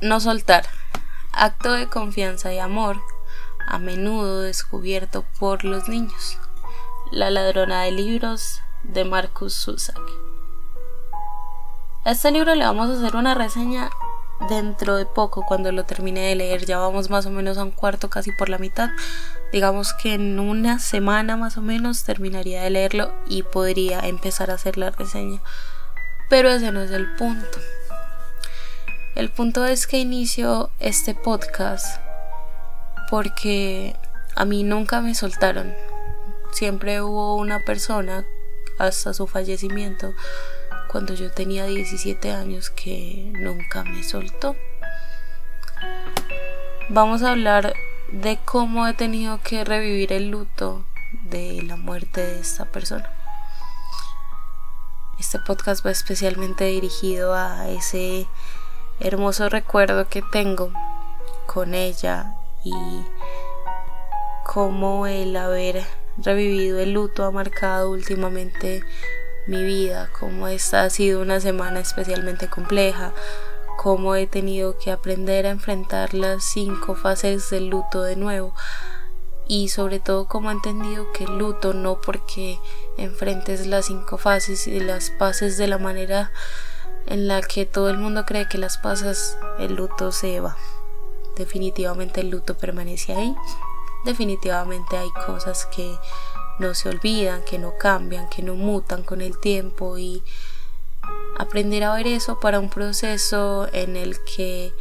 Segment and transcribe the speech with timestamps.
[0.00, 0.64] No soltar.
[1.32, 3.02] Acto de confianza y amor,
[3.66, 6.38] a menudo descubierto por los niños.
[7.10, 9.98] La ladrona de libros de Marcus Zusak.
[12.04, 13.90] A este libro le vamos a hacer una reseña
[14.48, 16.64] dentro de poco cuando lo termine de leer.
[16.64, 18.90] Ya vamos más o menos a un cuarto, casi por la mitad.
[19.52, 24.54] Digamos que en una semana más o menos terminaría de leerlo y podría empezar a
[24.54, 25.40] hacer la reseña.
[26.30, 27.58] Pero ese no es el punto.
[29.18, 32.00] El punto es que inicio este podcast
[33.10, 33.96] porque
[34.36, 35.74] a mí nunca me soltaron.
[36.52, 38.24] Siempre hubo una persona
[38.78, 40.14] hasta su fallecimiento
[40.86, 44.54] cuando yo tenía 17 años que nunca me soltó.
[46.88, 47.74] Vamos a hablar
[48.12, 50.86] de cómo he tenido que revivir el luto
[51.24, 53.10] de la muerte de esta persona.
[55.18, 58.28] Este podcast va especialmente dirigido a ese
[59.00, 60.72] hermoso recuerdo que tengo
[61.46, 62.34] con ella
[62.64, 62.74] y
[64.44, 65.84] cómo el haber
[66.16, 68.82] revivido el luto ha marcado últimamente
[69.46, 73.12] mi vida, cómo esta ha sido una semana especialmente compleja,
[73.76, 78.54] cómo he tenido que aprender a enfrentar las cinco fases del luto de nuevo
[79.46, 82.58] y sobre todo cómo he entendido que el luto no porque
[82.98, 86.30] enfrentes las cinco fases y las pases de la manera
[87.08, 90.56] en la que todo el mundo cree que las pasas, el luto se va.
[91.36, 93.34] Definitivamente el luto permanece ahí.
[94.04, 95.96] Definitivamente hay cosas que
[96.58, 100.22] no se olvidan, que no cambian, que no mutan con el tiempo y
[101.38, 104.72] aprender a ver eso para un proceso en el que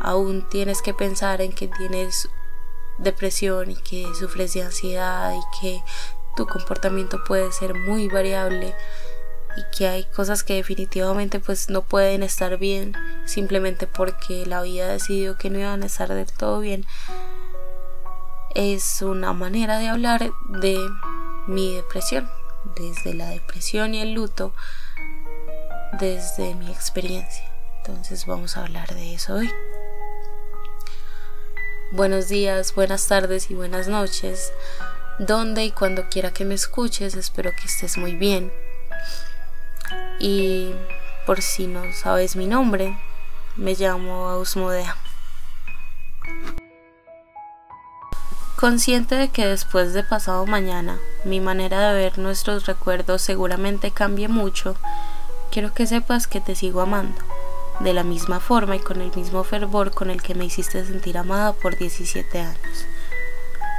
[0.00, 2.28] aún tienes que pensar en que tienes
[2.98, 5.82] depresión y que sufres de ansiedad y que
[6.36, 8.74] tu comportamiento puede ser muy variable
[9.56, 14.88] y que hay cosas que definitivamente pues no pueden estar bien simplemente porque la vida
[14.88, 16.86] decidió que no iban a estar del todo bien
[18.54, 20.78] es una manera de hablar de
[21.46, 22.30] mi depresión,
[22.76, 24.54] desde la depresión y el luto,
[25.98, 27.44] desde mi experiencia.
[27.78, 29.52] Entonces vamos a hablar de eso hoy.
[31.92, 34.52] Buenos días, buenas tardes y buenas noches.
[35.18, 38.52] Donde y cuando quiera que me escuches, espero que estés muy bien.
[40.18, 40.70] Y
[41.26, 42.96] por si no sabes mi nombre,
[43.56, 44.96] me llamo Ausmodea.
[48.56, 54.28] Consciente de que después de pasado mañana mi manera de ver nuestros recuerdos seguramente cambie
[54.28, 54.76] mucho,
[55.50, 57.20] quiero que sepas que te sigo amando,
[57.80, 61.18] de la misma forma y con el mismo fervor con el que me hiciste sentir
[61.18, 62.86] amada por 17 años.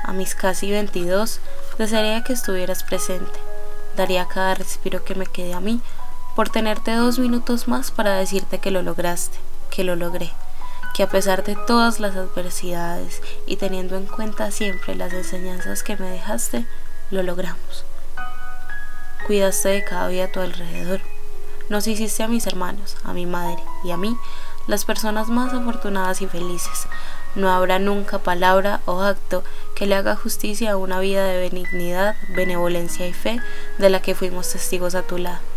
[0.03, 1.40] A mis casi 22,
[1.78, 3.40] desearía que estuvieras presente,
[3.97, 5.82] daría cada respiro que me quede a mí
[6.35, 9.38] por tenerte dos minutos más para decirte que lo lograste,
[9.69, 10.31] que lo logré
[10.96, 15.97] que a pesar de todas las adversidades y teniendo en cuenta siempre las enseñanzas que
[15.97, 16.66] me dejaste,
[17.12, 17.84] lo logramos.
[19.28, 21.01] Cuidaste de cada vida a tu alrededor.
[21.68, 24.16] Nos hiciste a mis hermanos, a mi madre y a mí
[24.67, 26.88] las personas más afortunadas y felices.
[27.35, 29.44] No habrá nunca palabra o acto
[29.75, 33.41] que le haga justicia a una vida de benignidad, benevolencia y fe
[33.79, 35.54] de la que fuimos testigos a tu lado.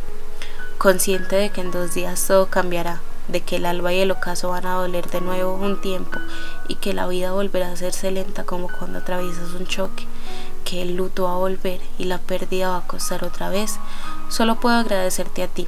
[0.78, 4.50] Consciente de que en dos días todo cambiará, de que el alba y el ocaso
[4.50, 6.20] van a doler de nuevo un tiempo
[6.68, 10.06] y que la vida volverá a hacerse lenta como cuando atraviesas un choque,
[10.64, 13.80] que el luto va a volver y la pérdida va a costar otra vez,
[14.28, 15.66] solo puedo agradecerte a ti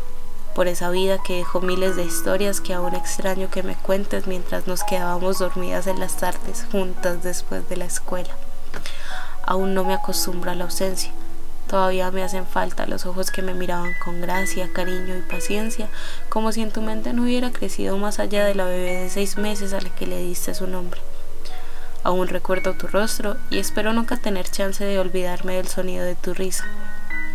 [0.55, 4.69] por esa vida que dejó miles de historias que aún extraño que me cuentes mientras
[4.69, 8.31] nos quedábamos dormidas en las tardes juntas después de la escuela.
[9.45, 11.11] Aún no me acostumbro a la ausencia
[11.71, 15.89] Todavía me hacen falta los ojos que me miraban con gracia, cariño y paciencia,
[16.29, 19.37] como si en tu mente no hubiera crecido más allá de la bebé de seis
[19.39, 21.01] meses a la que le diste su nombre.
[22.03, 26.35] Aún recuerdo tu rostro y espero nunca tener chance de olvidarme del sonido de tu
[26.35, 26.65] risa.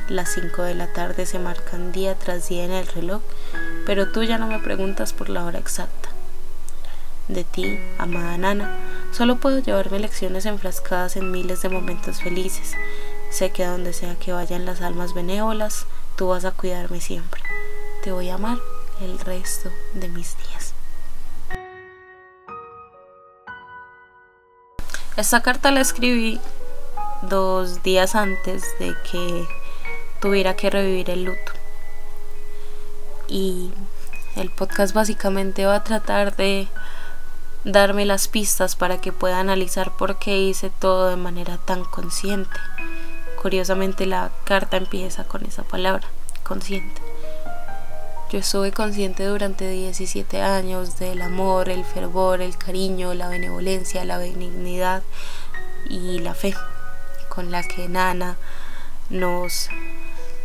[0.10, 3.22] Las cinco de la tarde se marcan día tras día en el reloj,
[3.86, 6.10] pero tú ya no me preguntas por la hora exacta.
[7.30, 8.70] De ti, amada Nana,
[9.12, 12.76] solo puedo llevarme lecciones enfrascadas en miles de momentos felices,
[13.36, 17.42] Sé que a donde sea que vayan las almas benévolas, tú vas a cuidarme siempre.
[18.02, 18.60] Te voy a amar
[19.02, 20.74] el resto de mis días.
[25.18, 26.40] Esta carta la escribí
[27.24, 29.46] dos días antes de que
[30.22, 31.52] tuviera que revivir el luto.
[33.28, 33.74] Y
[34.38, 36.70] el podcast básicamente va a tratar de
[37.66, 42.58] darme las pistas para que pueda analizar por qué hice todo de manera tan consciente.
[43.42, 46.08] Curiosamente la carta empieza con esa palabra,
[46.44, 47.02] consciente.
[48.32, 54.18] Yo estuve consciente durante 17 años del amor, el fervor, el cariño, la benevolencia, la
[54.18, 55.04] benignidad
[55.90, 56.56] y la fe
[57.30, 58.38] con la que Nana
[59.10, 59.70] nos,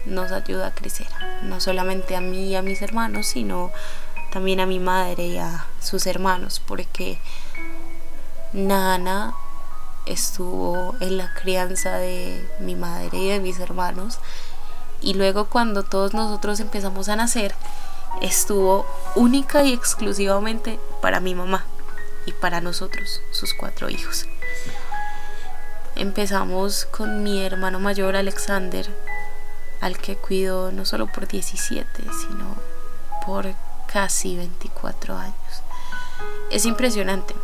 [0.05, 1.07] nos ayuda a crecer.
[1.43, 3.73] No solamente a mí y a mis hermanos, sino
[4.31, 7.19] también a mi madre y a sus hermanos, porque
[8.53, 9.35] Nana
[10.11, 14.19] estuvo en la crianza de mi madre y de mis hermanos
[15.01, 17.55] y luego cuando todos nosotros empezamos a nacer,
[18.21, 21.65] estuvo única y exclusivamente para mi mamá
[22.27, 24.27] y para nosotros, sus cuatro hijos.
[25.97, 28.89] Empezamos con mi hermano mayor Alexander,
[29.81, 32.56] al que cuido no solo por 17, sino
[33.27, 33.55] por
[33.91, 35.35] casi 24 años.
[36.51, 37.35] Es impresionante.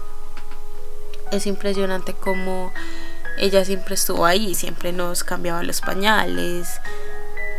[1.31, 2.73] Es impresionante cómo
[3.39, 6.81] ella siempre estuvo ahí, siempre nos cambiaba los pañales,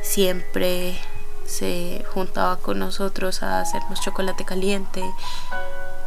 [0.02, 1.00] siempre
[1.46, 5.04] se juntaba con nosotros a hacernos chocolate caliente,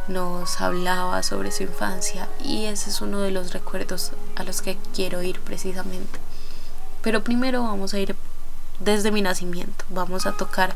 [0.07, 4.77] nos hablaba sobre su infancia y ese es uno de los recuerdos a los que
[4.93, 6.19] quiero ir precisamente.
[7.01, 8.15] Pero primero vamos a ir
[8.79, 10.75] desde mi nacimiento, vamos a tocar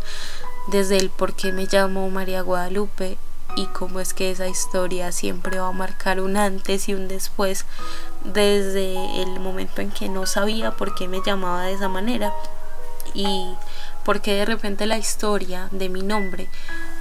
[0.68, 3.18] desde el por qué me llamo María Guadalupe
[3.56, 7.66] y cómo es que esa historia siempre va a marcar un antes y un después
[8.24, 12.34] desde el momento en que no sabía por qué me llamaba de esa manera
[13.14, 13.56] y
[14.04, 16.50] porque de repente la historia de mi nombre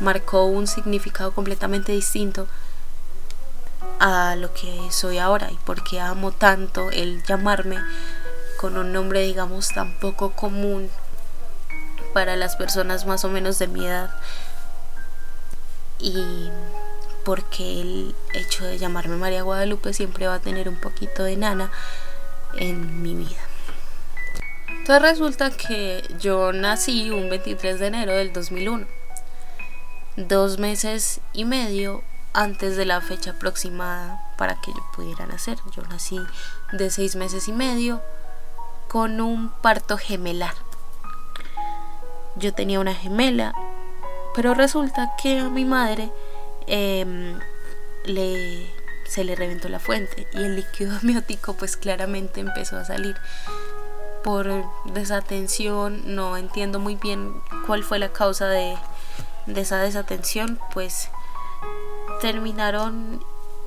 [0.00, 2.46] marcó un significado completamente distinto
[4.00, 7.78] a lo que soy ahora y porque amo tanto el llamarme
[8.58, 10.90] con un nombre digamos tan poco común
[12.12, 14.10] para las personas más o menos de mi edad
[16.04, 16.50] y
[17.24, 21.72] porque el hecho de llamarme María Guadalupe siempre va a tener un poquito de nana
[22.58, 23.40] en mi vida.
[24.68, 28.86] Entonces resulta que yo nací un 23 de enero del 2001,
[30.16, 32.02] dos meses y medio
[32.34, 35.56] antes de la fecha aproximada para que yo pudiera nacer.
[35.74, 36.20] Yo nací
[36.72, 38.02] de seis meses y medio
[38.88, 40.54] con un parto gemelar.
[42.36, 43.54] Yo tenía una gemela,
[44.34, 46.10] pero resulta que a mi madre
[46.66, 47.38] em,
[48.04, 48.66] le,
[49.06, 53.16] se le reventó la fuente y el líquido amniótico pues claramente empezó a salir
[54.24, 58.74] por desatención, no entiendo muy bien cuál fue la causa de,
[59.54, 61.10] esa desatención, pues
[62.22, 63.22] terminaron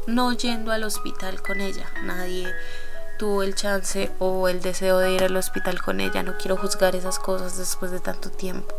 [0.07, 1.85] no yendo al hospital con ella.
[2.03, 2.51] Nadie
[3.19, 6.23] tuvo el chance o el deseo de ir al hospital con ella.
[6.23, 8.73] No quiero juzgar esas cosas después de tanto tiempo.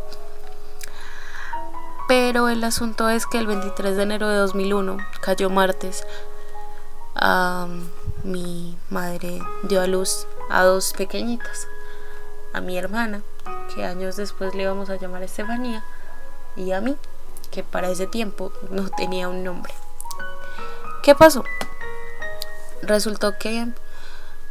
[2.09, 6.07] Pero el asunto es que el 23 de enero de 2001, cayó martes,
[8.23, 11.67] mi madre dio a luz a dos pequeñitas,
[12.51, 13.21] a mi hermana,
[13.75, 15.83] que años después le íbamos a llamar Estefanía,
[16.55, 16.97] y a mí,
[17.51, 19.71] que para ese tiempo no tenía un nombre.
[21.03, 21.43] ¿Qué pasó?
[22.81, 23.67] Resultó que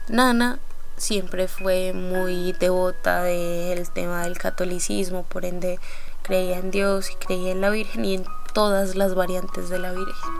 [0.06, 0.60] Nana
[0.96, 5.80] siempre fue muy devota del tema del catolicismo, por ende
[6.28, 9.92] creía en Dios y creía en la Virgen y en todas las variantes de la
[9.92, 10.32] Virgen.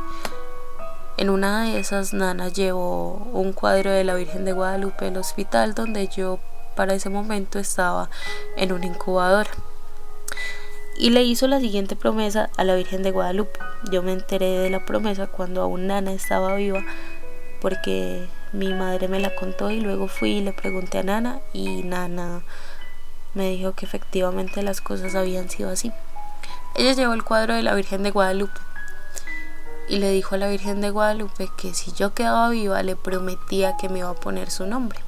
[1.17, 5.75] En una de esas, Nana llevó un cuadro de la Virgen de Guadalupe al hospital
[5.75, 6.39] donde yo
[6.77, 8.11] para ese momento estaba
[8.59, 9.47] en un incubador.
[10.99, 13.59] Y le hizo la siguiente promesa a la Virgen de Guadalupe.
[13.91, 16.85] Yo me enteré de la promesa cuando aún Nana estaba viva
[17.61, 21.83] porque mi madre me la contó y luego fui y le pregunté a Nana y
[21.83, 22.43] Nana
[23.35, 25.93] me dijo que efectivamente las cosas habían sido así.
[26.75, 28.61] Ella llevó el cuadro de la Virgen de Guadalupe
[29.89, 33.77] y le dijo a la Virgen de Guadalupe que si yo quedaba viva le prometía
[33.77, 35.01] que me iba a poner su nombre.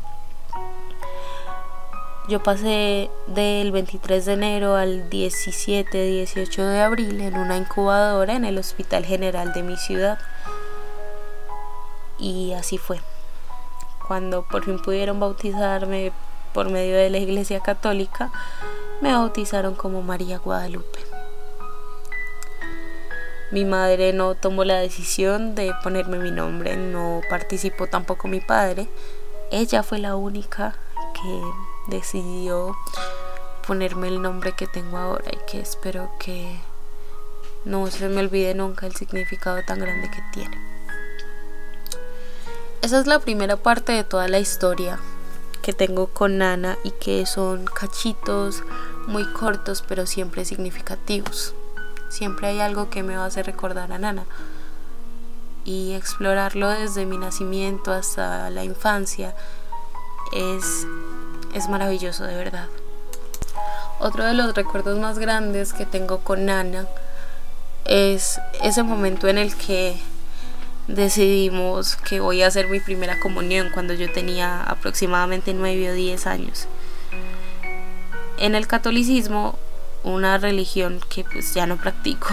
[2.29, 8.45] Yo pasé del 23 de enero al 17, 18 de abril en una incubadora en
[8.45, 10.19] el Hospital General de mi ciudad.
[12.19, 13.01] Y así fue.
[14.07, 16.13] Cuando por fin pudieron bautizarme
[16.53, 18.31] por medio de la Iglesia Católica,
[19.01, 21.01] me bautizaron como María Guadalupe.
[23.51, 28.89] Mi madre no tomó la decisión de ponerme mi nombre, no participó tampoco mi padre.
[29.51, 30.77] Ella fue la única
[31.15, 31.41] que
[31.89, 32.77] decidió
[33.67, 36.61] ponerme el nombre que tengo ahora y que espero que
[37.65, 40.57] no se me olvide nunca el significado tan grande que tiene.
[42.83, 45.01] Esa es la primera parte de toda la historia
[45.61, 48.63] que tengo con Nana y que son cachitos
[49.07, 51.55] muy cortos pero siempre significativos.
[52.09, 54.25] Siempre hay algo que me va a hacer recordar a Nana.
[55.65, 59.35] Y explorarlo desde mi nacimiento hasta la infancia
[60.33, 60.87] es,
[61.55, 62.69] es maravilloso de verdad.
[64.01, 66.87] Otro de los recuerdos más grandes que tengo con Nana
[67.85, 70.01] es ese momento en el que
[70.95, 76.27] decidimos que voy a hacer mi primera comunión cuando yo tenía aproximadamente 9 o 10
[76.27, 76.67] años.
[78.39, 79.59] En el catolicismo,
[80.03, 82.31] una religión que pues ya no practico,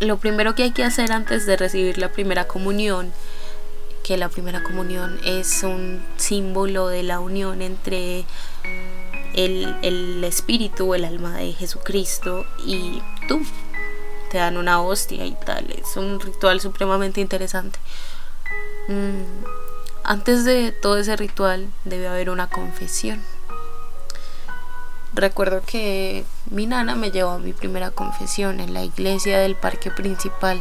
[0.00, 3.12] lo primero que hay que hacer antes de recibir la primera comunión,
[4.02, 8.24] que la primera comunión es un símbolo de la unión entre
[9.34, 13.42] el, el espíritu, el alma de Jesucristo y tú.
[14.30, 15.70] Te dan una hostia y tal.
[15.70, 17.78] Es un ritual supremamente interesante.
[18.88, 19.44] Mm,
[20.04, 23.22] antes de todo ese ritual debe haber una confesión.
[25.12, 29.90] Recuerdo que mi nana me llevó a mi primera confesión en la iglesia del parque
[29.90, 30.60] principal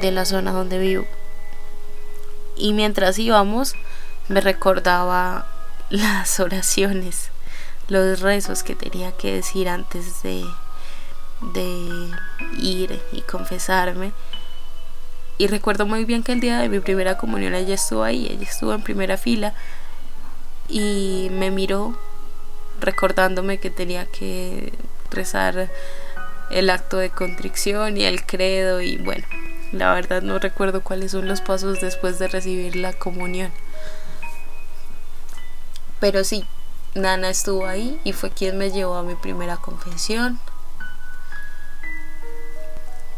[0.00, 1.06] de la zona donde vivo.
[2.56, 3.74] Y mientras íbamos
[4.28, 5.46] me recordaba
[5.88, 7.30] las oraciones,
[7.88, 10.44] los rezos que tenía que decir antes de,
[11.40, 12.10] de
[12.58, 14.12] ir y confesarme.
[15.38, 18.42] Y recuerdo muy bien que el día de mi primera comunión ella estuvo ahí, ella
[18.42, 19.54] estuvo en primera fila
[20.68, 21.98] y me miró
[22.80, 24.72] recordándome que tenía que
[25.10, 25.70] rezar
[26.50, 29.24] el acto de contrición y el credo y bueno,
[29.72, 33.50] la verdad no recuerdo cuáles son los pasos después de recibir la comunión.
[36.00, 36.44] Pero sí,
[36.94, 40.40] Nana estuvo ahí y fue quien me llevó a mi primera confesión.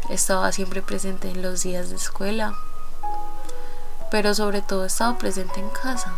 [0.09, 2.53] Estaba siempre presente en los días de escuela,
[4.11, 6.13] pero sobre todo estaba presente en casa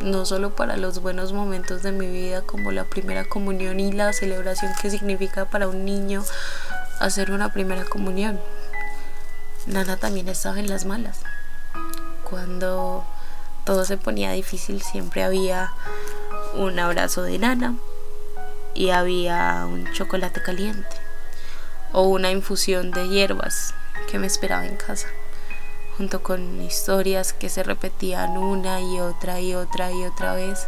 [0.00, 4.12] no solo para los buenos momentos de mi vida como la primera comunión y la
[4.12, 6.24] celebración que significa para un niño
[7.00, 8.40] hacer una primera comunión.
[9.66, 11.20] Nana también estaba en las malas.
[12.28, 13.04] Cuando
[13.64, 15.72] todo se ponía difícil siempre había
[16.54, 17.74] un abrazo de Nana
[18.74, 21.09] y había un chocolate caliente
[21.92, 23.74] o una infusión de hierbas
[24.10, 25.08] que me esperaba en casa
[26.00, 30.66] junto con historias que se repetían una y otra y otra y otra vez,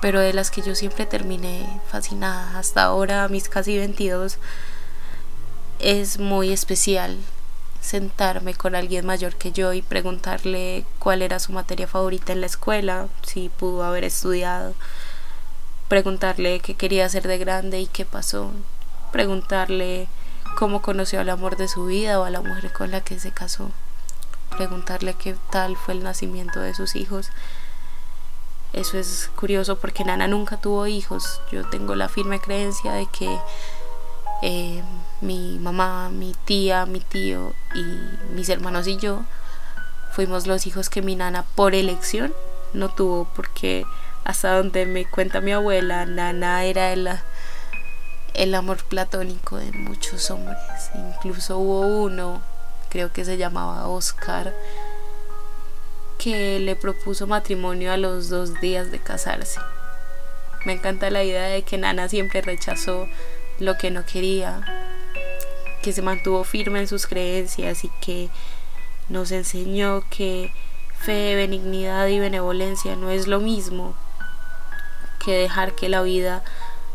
[0.00, 2.58] pero de las que yo siempre terminé fascinada.
[2.58, 4.38] Hasta ahora, a mis casi 22,
[5.78, 7.18] es muy especial
[7.82, 12.46] sentarme con alguien mayor que yo y preguntarle cuál era su materia favorita en la
[12.46, 14.72] escuela, si pudo haber estudiado,
[15.88, 18.52] preguntarle qué quería hacer de grande y qué pasó,
[19.12, 20.08] preguntarle
[20.60, 23.30] cómo conoció al amor de su vida o a la mujer con la que se
[23.32, 23.70] casó
[24.50, 27.30] preguntarle qué tal fue el nacimiento de sus hijos.
[28.74, 31.40] Eso es curioso porque Nana nunca tuvo hijos.
[31.50, 33.38] Yo tengo la firme creencia de que
[34.42, 34.82] eh,
[35.22, 39.22] mi mamá, mi tía, mi tío y mis hermanos y yo
[40.12, 42.34] fuimos los hijos que mi nana por elección
[42.74, 43.86] no tuvo porque
[44.24, 47.08] hasta donde me cuenta mi abuela, Nana era el,
[48.34, 50.58] el amor platónico de muchos hombres.
[50.94, 52.42] Incluso hubo uno
[52.90, 54.52] creo que se llamaba Oscar,
[56.18, 59.60] que le propuso matrimonio a los dos días de casarse.
[60.66, 63.06] Me encanta la idea de que Nana siempre rechazó
[63.58, 64.60] lo que no quería,
[65.82, 68.28] que se mantuvo firme en sus creencias y que
[69.08, 70.52] nos enseñó que
[70.98, 73.94] fe, benignidad y benevolencia no es lo mismo
[75.24, 76.44] que dejar que la vida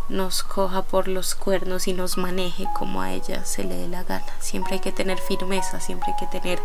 [0.09, 4.03] nos coja por los cuernos y nos maneje como a ella se le dé la
[4.03, 4.25] gana.
[4.39, 6.59] Siempre hay que tener firmeza, siempre hay que tener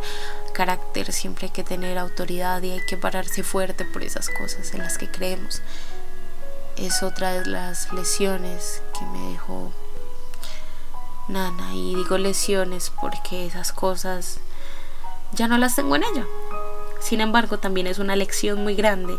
[0.53, 4.81] carácter, siempre hay que tener autoridad y hay que pararse fuerte por esas cosas en
[4.81, 5.63] las que creemos.
[6.77, 9.73] Es otra de las lesiones que me dejó
[11.29, 14.39] Nana y digo lesiones porque esas cosas
[15.33, 16.27] ya no las tengo en ella.
[17.01, 19.19] Sin embargo, también es una lección muy grande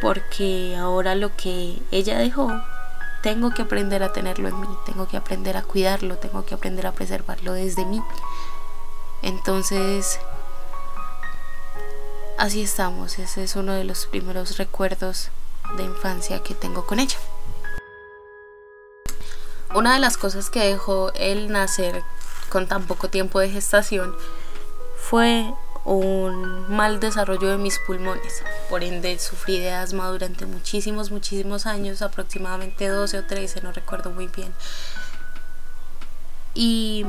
[0.00, 2.52] porque ahora lo que ella dejó,
[3.22, 6.86] tengo que aprender a tenerlo en mí, tengo que aprender a cuidarlo, tengo que aprender
[6.86, 8.02] a preservarlo desde mí.
[9.22, 10.20] Entonces,
[12.38, 15.30] así estamos, ese es uno de los primeros recuerdos
[15.76, 17.18] de infancia que tengo con ella.
[19.74, 22.02] Una de las cosas que dejó el nacer
[22.48, 24.16] con tan poco tiempo de gestación
[24.96, 25.52] fue
[25.86, 28.42] un mal desarrollo de mis pulmones.
[28.68, 34.10] Por ende, sufrí de asma durante muchísimos, muchísimos años, aproximadamente 12 o 13, no recuerdo
[34.10, 34.52] muy bien.
[36.54, 37.06] Y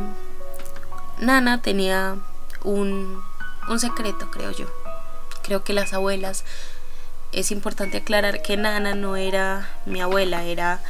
[1.20, 2.18] Nana tenía
[2.64, 3.24] un,
[3.68, 4.68] un secreto, creo yo.
[5.42, 6.46] Creo que las abuelas,
[7.32, 10.82] es importante aclarar que Nana no era mi abuela, era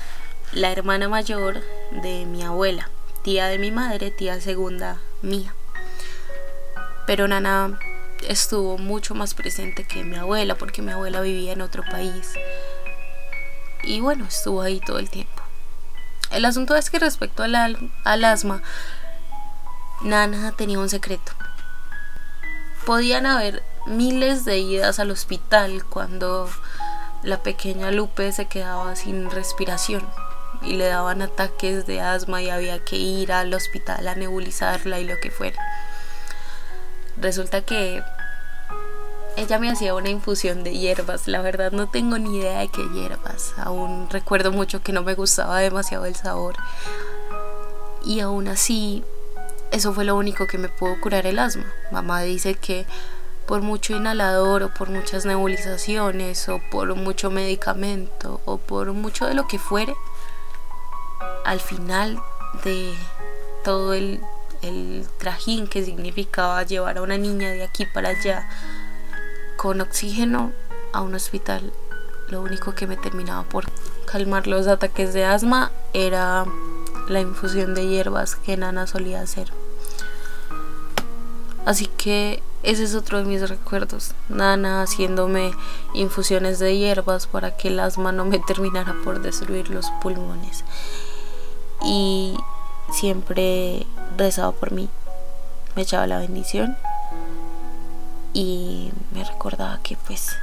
[0.52, 1.62] la hermana mayor
[2.04, 2.90] de mi abuela,
[3.24, 5.54] tía de mi madre, tía segunda mía
[7.08, 7.80] pero Nana
[8.28, 12.34] estuvo mucho más presente que mi abuela porque mi abuela vivía en otro país.
[13.84, 15.42] y bueno, estuvo ahí todo el tiempo.
[16.32, 17.56] El asunto es que respecto al,
[18.04, 18.62] al asma,
[20.02, 21.32] Nana tenía un secreto.
[22.86, 26.50] Podían haber miles de idas al hospital cuando
[27.24, 30.06] la pequeña Lupe se quedaba sin respiración
[30.62, 35.06] y le daban ataques de asma y había que ir al hospital a nebulizarla y
[35.06, 35.62] lo que fuera.
[37.20, 38.04] Resulta que
[39.38, 41.28] ella me hacía una infusión de hierbas.
[41.28, 43.54] La verdad no tengo ni idea de qué hierbas.
[43.58, 46.56] Aún recuerdo mucho que no me gustaba demasiado el sabor.
[48.04, 49.04] Y aún así,
[49.72, 51.66] eso fue lo único que me pudo curar el asma.
[51.92, 52.86] Mamá dice que
[53.48, 59.34] por mucho inhalador o por muchas nebulizaciones o por mucho medicamento o por mucho de
[59.34, 59.96] lo que fuere,
[61.46, 62.20] al final
[62.64, 62.94] de
[63.64, 64.20] todo el,
[64.62, 68.50] el trajín que significaba llevar a una niña de aquí para allá,
[69.56, 70.52] con oxígeno
[70.94, 71.72] a un hospital.
[72.30, 73.66] Lo único que me terminaba por
[74.06, 76.46] calmar los ataques de asma era
[77.08, 79.52] la infusión de hierbas que Nana solía hacer.
[81.66, 84.14] Así que ese es otro de mis recuerdos.
[84.30, 85.52] Nana haciéndome
[85.94, 90.64] infusiones de hierbas para que el asma no me terminara por destruir los pulmones.
[91.86, 92.38] Y
[92.92, 93.86] siempre
[94.18, 94.90] rezaba por mí.
[95.76, 96.78] Me echaba la bendición
[98.34, 100.36] y me recordaba que pues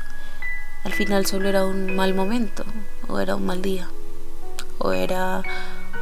[0.85, 2.65] al final solo era un mal momento
[3.09, 3.89] o era un mal día
[4.79, 5.43] o era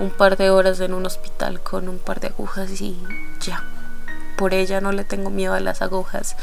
[0.00, 2.98] un par de horas en un hospital con un par de agujas y
[3.40, 3.64] ya.
[4.36, 6.36] Por ella no le tengo miedo a las agujas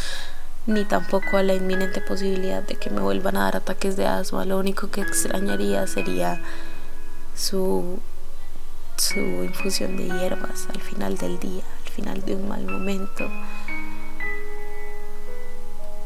[0.67, 4.45] ni tampoco a la inminente posibilidad de que me vuelvan a dar ataques de asma.
[4.45, 6.39] Lo único que extrañaría sería
[7.35, 7.99] su
[8.99, 13.29] su infusión de hierbas al final del día, al final de un mal momento.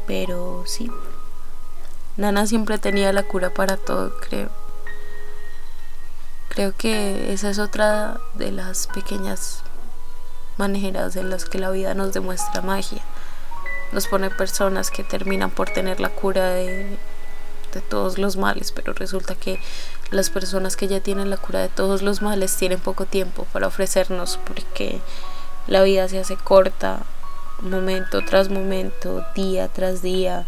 [0.06, 0.90] Pero sí,
[2.16, 4.48] Nana siempre tenía la cura para todo, creo.
[6.48, 9.64] Creo que esa es otra de las pequeñas
[10.56, 13.02] maneras en las que la vida nos demuestra magia.
[13.92, 16.96] Nos pone personas que terminan por tener la cura de,
[17.72, 19.58] de todos los males, pero resulta que
[20.14, 23.66] las personas que ya tienen la cura de todos los males tienen poco tiempo para
[23.66, 25.00] ofrecernos porque
[25.66, 27.00] la vida se hace corta
[27.60, 30.46] momento tras momento, día tras día,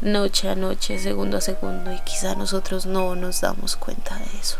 [0.00, 4.58] noche a noche, segundo a segundo, y quizá nosotros no nos damos cuenta de eso.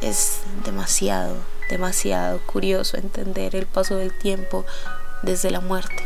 [0.00, 1.36] Es demasiado,
[1.70, 4.64] demasiado curioso entender el paso del tiempo
[5.22, 6.02] desde la muerte.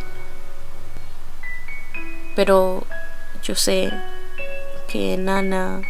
[2.34, 2.84] Pero
[3.42, 3.90] yo sé
[4.88, 5.82] que Nana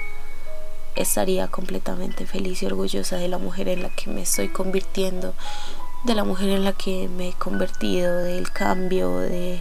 [0.96, 5.34] estaría completamente feliz y orgullosa de la mujer en la que me estoy convirtiendo
[6.04, 9.60] de la mujer en la que me he convertido, del cambio, de,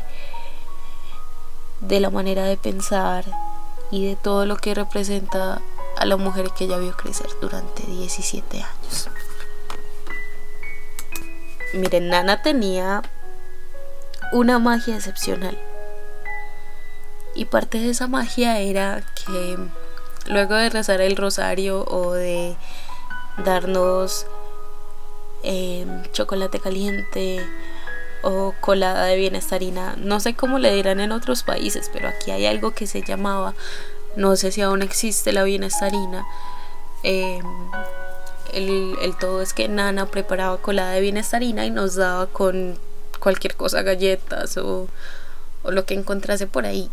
[1.82, 3.26] de la manera de pensar
[3.90, 5.62] y de todo lo que representa
[5.98, 9.10] a la mujer que ella vio crecer durante 17 años.
[11.74, 13.02] Miren, Nana tenía
[14.32, 15.60] una magia excepcional.
[17.34, 19.58] Y parte de esa magia era que
[20.28, 22.56] luego de rezar el rosario o de
[23.44, 24.26] darnos
[25.48, 27.40] Em, chocolate caliente
[28.24, 29.96] o colada de bienestarina.
[29.96, 33.54] No sé cómo le dirán en otros países, pero aquí hay algo que se llamaba,
[34.16, 36.26] no sé si aún existe la bienestarina.
[37.04, 37.46] Em,
[38.54, 42.80] el, el, todo es que Nana preparaba colada de bienestarina y nos daba con
[43.20, 44.88] cualquier cosa, galletas o,
[45.62, 46.90] o lo que encontrase por ahí.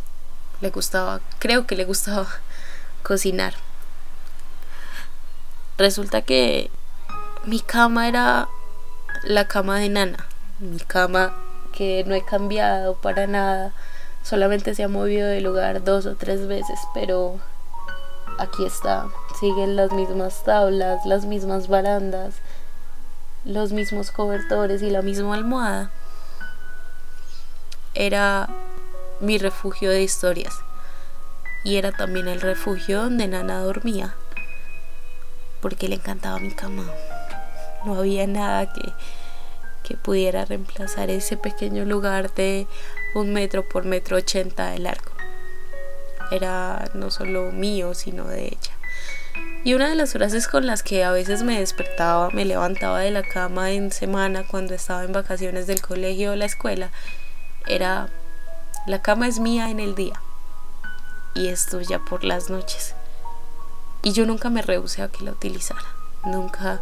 [0.60, 2.28] Le gustaba, creo que le gustaba
[3.02, 3.54] cocinar.
[5.78, 6.70] Resulta que
[7.44, 8.48] mi cama era
[9.24, 10.26] la cama de Nana,
[10.60, 11.34] mi cama
[11.72, 13.72] que no he cambiado para nada,
[14.22, 17.38] solamente se ha movido de lugar dos o tres veces, pero
[18.38, 19.08] aquí está,
[19.40, 22.34] siguen las mismas tablas, las mismas barandas,
[23.44, 25.90] los mismos cobertores y la misma almohada.
[27.94, 28.48] Era
[29.20, 30.54] mi refugio de historias
[31.64, 34.14] y era también el refugio donde Nana dormía
[35.61, 36.85] porque le encantaba mi cama
[37.85, 38.92] no había nada que,
[39.83, 42.66] que pudiera reemplazar ese pequeño lugar de
[43.14, 45.11] un metro por metro ochenta de largo.
[46.31, 48.77] Era no solo mío, sino de ella.
[49.64, 53.11] Y una de las frases con las que a veces me despertaba, me levantaba de
[53.11, 56.90] la cama en semana cuando estaba en vacaciones del colegio o la escuela,
[57.66, 58.09] era,
[58.87, 60.20] la cama es mía en el día
[61.34, 62.94] y es tuya por las noches.
[64.02, 65.84] Y yo nunca me rehusé a que la utilizara,
[66.24, 66.80] nunca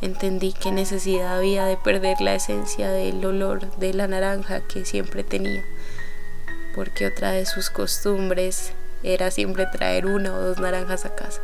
[0.00, 5.24] entendí qué necesidad había de perder la esencia del olor de la naranja que siempre
[5.24, 5.64] tenía,
[6.74, 11.40] porque otra de sus costumbres era siempre traer una o dos naranjas a casa.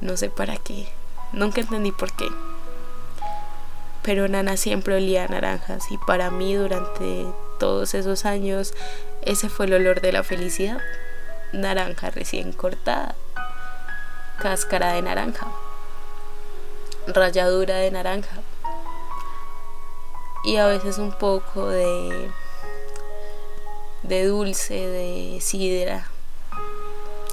[0.00, 0.88] No sé para qué.
[1.32, 2.26] Nunca entendí por qué.
[4.02, 7.26] Pero Nana siempre olía a naranjas y para mí durante
[7.58, 8.74] todos esos años
[9.22, 10.80] ese fue el olor de la felicidad.
[11.52, 13.14] Naranja recién cortada.
[14.38, 15.46] Cáscara de naranja.
[17.06, 18.42] Ralladura de naranja.
[20.44, 22.30] Y a veces un poco de
[24.02, 26.08] de dulce de sidra.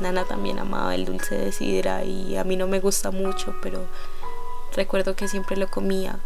[0.01, 3.85] Nana también amaba el dulce de sidra y a mí no me gusta mucho, pero
[4.75, 6.19] recuerdo que siempre lo comía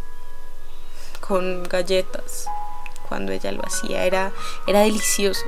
[1.20, 2.46] con galletas
[3.08, 4.04] cuando ella lo hacía.
[4.04, 4.32] Era,
[4.66, 5.44] era delicioso.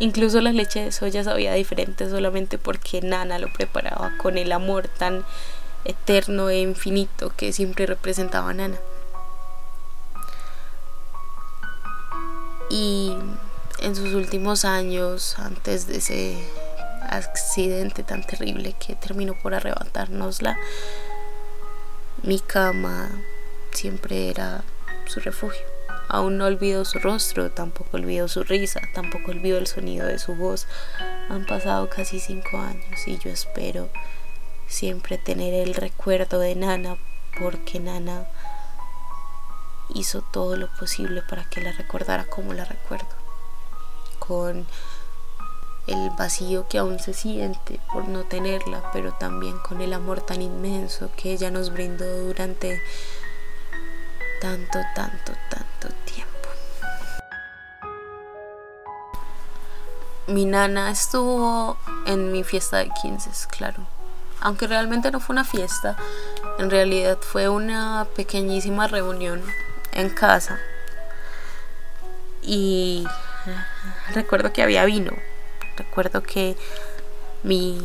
[0.00, 4.86] Incluso la leche de soya sabía diferente solamente porque Nana lo preparaba con el amor
[4.86, 5.24] tan
[5.84, 8.78] eterno e infinito que siempre representaba Nana.
[12.70, 13.16] Y
[13.80, 16.48] en sus últimos años, antes de ese
[17.02, 20.58] accidente tan terrible que terminó por arrebatárnosla,
[22.22, 23.10] mi cama
[23.72, 24.62] siempre era
[25.06, 25.77] su refugio.
[26.08, 30.34] Aún no olvido su rostro, tampoco olvido su risa, tampoco olvido el sonido de su
[30.34, 30.66] voz.
[31.28, 33.88] Han pasado casi cinco años y yo espero
[34.66, 36.96] siempre tener el recuerdo de Nana
[37.38, 38.26] porque Nana
[39.94, 43.08] hizo todo lo posible para que la recordara como la recuerdo
[44.18, 44.66] con
[45.86, 50.42] el vacío que aún se siente por no tenerla, pero también con el amor tan
[50.42, 52.82] inmenso que ella nos brindó durante
[54.40, 55.32] tanto, tanto,
[56.04, 56.48] tiempo.
[60.26, 63.86] Mi nana estuvo en mi fiesta de 15, claro.
[64.40, 65.96] Aunque realmente no fue una fiesta,
[66.58, 69.42] en realidad fue una pequeñísima reunión
[69.92, 70.58] en casa.
[72.42, 73.06] Y
[74.14, 75.12] recuerdo que había vino.
[75.76, 76.56] Recuerdo que
[77.42, 77.82] mis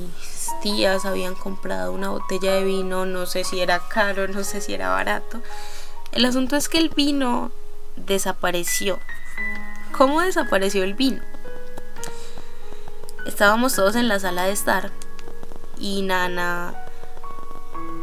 [0.62, 4.74] tías habían comprado una botella de vino, no sé si era caro, no sé si
[4.74, 5.42] era barato.
[6.12, 7.52] El asunto es que el vino
[7.96, 9.00] desapareció.
[9.98, 11.22] ¿Cómo desapareció el vino?
[13.26, 14.92] Estábamos todos en la sala de estar
[15.78, 16.74] y Nana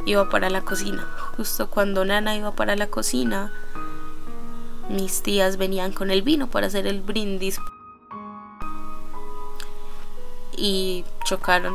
[0.07, 1.07] iba para la cocina.
[1.37, 3.53] Justo cuando Nana iba para la cocina,
[4.89, 7.59] mis tías venían con el vino para hacer el brindis
[10.57, 11.75] y chocaron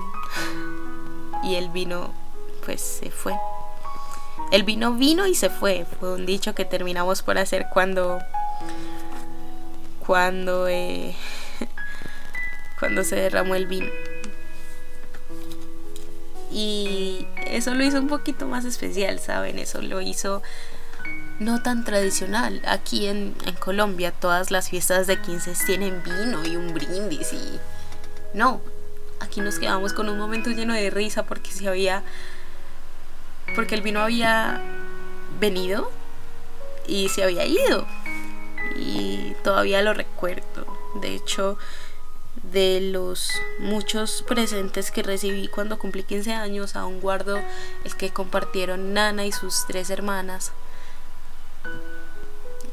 [1.44, 2.14] y el vino
[2.66, 3.34] pues se fue.
[4.52, 5.86] El vino vino y se fue.
[6.00, 8.20] Fue un dicho que terminamos por hacer cuando
[10.06, 11.16] cuando eh,
[12.80, 13.90] cuando se derramó el vino.
[16.52, 19.60] Y eso lo hizo un poquito más especial, ¿saben?
[19.60, 20.42] Eso lo hizo
[21.40, 22.62] no tan tradicional.
[22.66, 27.60] Aquí en, Colombia todas las fiestas de 15 tienen vino y un brindis y...
[28.34, 28.62] No,
[29.20, 32.04] aquí nos quedamos con un momento lleno de risa porque se había...
[33.54, 34.62] Porque el vino había
[35.40, 35.92] venido
[36.88, 37.86] y se había ido.
[38.76, 40.66] Y todavía lo recuerdo.
[40.96, 41.58] De hecho,
[42.52, 47.40] de los muchos presentes que recibí cuando cumplí 15 años, aún guardo
[47.84, 50.52] el que compartieron Nana y sus tres hermanas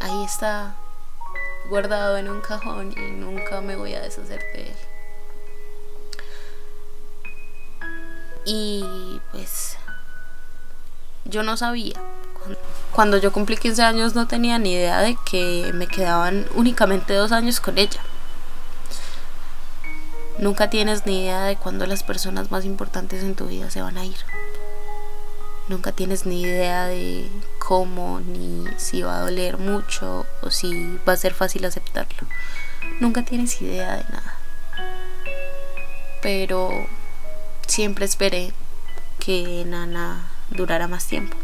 [0.02, 0.74] ahí está
[1.68, 4.76] guardado en un cajón y nunca me voy a deshacer de él.
[8.44, 9.76] Y pues
[11.32, 12.00] yo no sabía.
[12.92, 17.32] Cuando yo cumplí 15 años no tenía ni idea de que me quedaban únicamente dos
[17.32, 18.00] años con ella.
[20.38, 23.96] Nunca tienes ni idea de cuándo las personas más importantes en tu vida se van
[23.96, 24.16] a ir.
[25.68, 31.14] Nunca tienes ni idea de cómo, ni si va a doler mucho o si va
[31.14, 32.28] a ser fácil aceptarlo.
[33.00, 34.36] Nunca tienes idea de nada.
[36.20, 36.86] Pero
[37.66, 38.52] siempre esperé
[39.18, 41.36] que Nana durara más tiempo.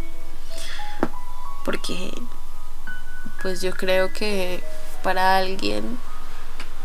[1.64, 2.12] Porque
[3.42, 4.62] pues yo creo que
[5.02, 5.98] para alguien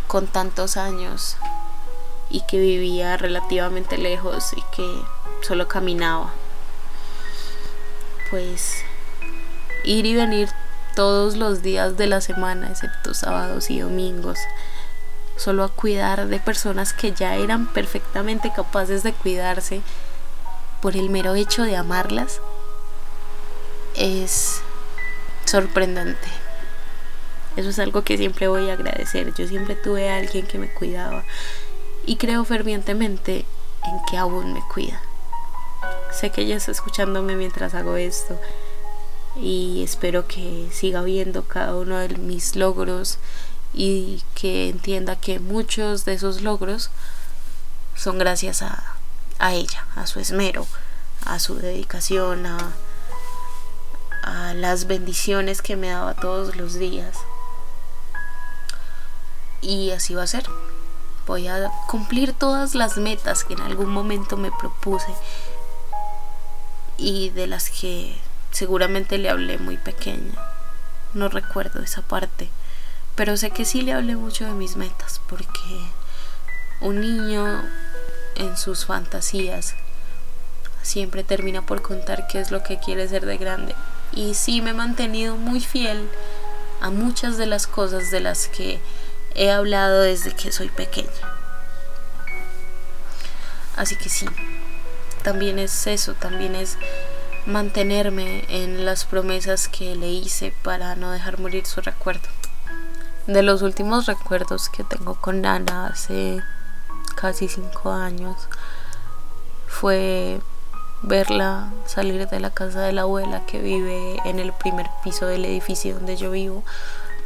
[0.07, 1.37] con tantos años
[2.29, 5.01] y que vivía relativamente lejos y que
[5.41, 6.31] solo caminaba
[8.29, 8.83] pues
[9.83, 10.49] ir y venir
[10.95, 14.39] todos los días de la semana, excepto sábados y domingos,
[15.37, 19.81] solo a cuidar de personas que ya eran perfectamente capaces de cuidarse
[20.83, 22.41] por el mero hecho de amarlas,
[23.95, 24.61] es
[25.45, 26.27] sorprendente.
[27.55, 29.33] Eso es algo que siempre voy a agradecer.
[29.33, 31.23] Yo siempre tuve a alguien que me cuidaba
[32.05, 33.45] y creo fervientemente
[33.85, 35.01] en que aún me cuida.
[36.11, 38.37] Sé que ella está escuchándome mientras hago esto
[39.37, 43.19] y espero que siga viendo cada uno de mis logros
[43.73, 46.89] y que entienda que muchos de esos logros
[47.95, 48.92] son gracias a,
[49.43, 50.65] a ella, a su esmero,
[51.25, 52.71] a su dedicación, a,
[54.55, 57.17] las bendiciones que me daba todos los días.
[59.61, 60.45] Y así va a ser.
[61.27, 65.13] Voy a cumplir todas las metas que en algún momento me propuse
[66.97, 68.15] y de las que
[68.51, 70.35] seguramente le hablé muy pequeña.
[71.13, 72.49] No recuerdo esa parte,
[73.15, 75.81] pero sé que sí le hablé mucho de mis metas porque
[76.79, 77.63] un niño
[78.35, 79.75] en sus fantasías
[80.83, 83.73] siempre termina por contar qué es lo que quiere ser de grande.
[84.11, 86.07] Y sí me he mantenido muy fiel
[86.81, 88.79] a muchas de las cosas de las que
[89.33, 91.09] he hablado desde que soy pequeña.
[93.75, 94.27] Así que sí,
[95.23, 96.77] también es eso, también es
[97.47, 102.27] mantenerme en las promesas que le hice para no dejar morir su recuerdo.
[103.25, 106.43] De los últimos recuerdos que tengo con Nana hace
[107.15, 108.35] casi cinco años
[109.67, 110.41] fue
[111.01, 115.45] verla salir de la casa de la abuela que vive en el primer piso del
[115.45, 116.63] edificio donde yo vivo.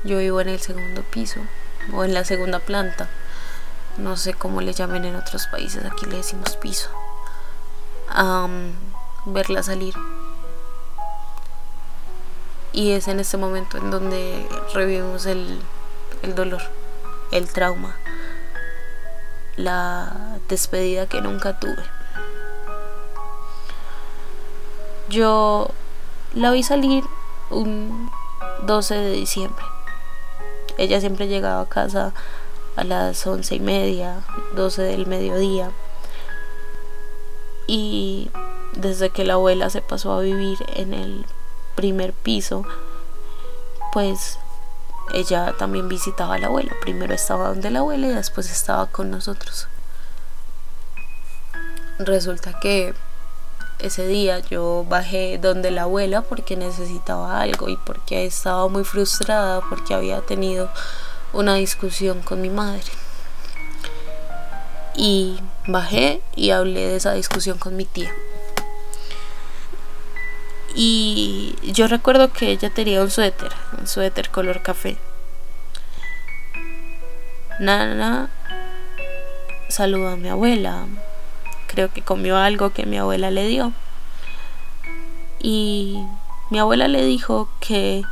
[0.04, 1.40] Yo vivo en el segundo piso
[1.94, 3.10] o en la segunda planta.
[3.98, 6.90] No sé cómo le llamen en otros países, aquí le decimos piso.
[9.26, 9.94] verla salir.
[12.74, 15.60] Y es en este momento en donde revivimos el,
[16.22, 16.62] el dolor,
[17.32, 17.96] el trauma,
[19.58, 21.84] la despedida que nunca tuve.
[25.10, 25.70] Yo
[26.34, 27.04] la vi salir
[27.50, 28.10] un
[28.64, 29.66] 12 de diciembre.
[30.78, 32.14] Ella siempre llegaba a casa
[32.76, 34.22] a las once y media,
[34.56, 35.72] 12 del mediodía.
[37.66, 38.30] Y
[38.74, 41.26] desde que la abuela se pasó a vivir en el
[41.76, 42.64] primer piso,
[43.94, 44.38] pues
[45.14, 46.74] ella también visitaba a la abuela.
[46.82, 49.68] Primero estaba donde la abuela y después estaba con nosotros.
[52.00, 52.94] Resulta que
[53.80, 59.62] ese día yo bajé donde la abuela porque necesitaba algo y porque estaba muy frustrada
[59.70, 60.70] porque había tenido
[61.34, 62.84] una discusión con mi madre.
[64.96, 68.12] Y bajé y hablé de esa discusión con mi tía.
[70.80, 74.96] Y yo recuerdo que ella tenía un suéter, un suéter color café.
[77.60, 78.30] Nana
[79.70, 80.86] saludó a mi abuela,
[81.66, 83.74] creo que comió algo que mi abuela le dio.
[85.40, 85.98] Y
[86.52, 88.04] mi abuela le dijo que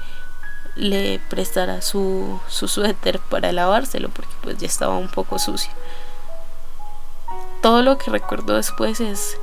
[0.75, 5.71] le prestara su, su suéter para lavárselo porque pues ya estaba un poco sucio.
[7.61, 9.37] Todo lo que recuerdo después es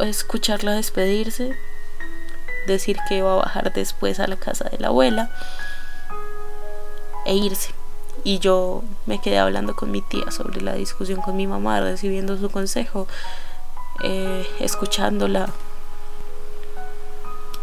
[0.00, 1.56] escucharla despedirse,
[2.66, 5.30] decir que iba a bajar después a la casa de la abuela
[7.26, 7.74] e irse
[8.24, 12.38] y yo me quedé hablando con mi tía sobre la discusión con mi mamá, recibiendo
[12.38, 13.06] su consejo,
[14.02, 15.50] eh, escuchándola,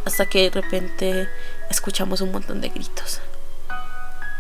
[0.05, 1.29] hasta que de repente
[1.69, 3.21] escuchamos un montón de gritos.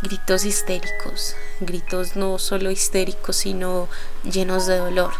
[0.03, 3.87] Gritos histéricos, gritos no solo histéricos, sino
[4.23, 5.11] llenos de dolor,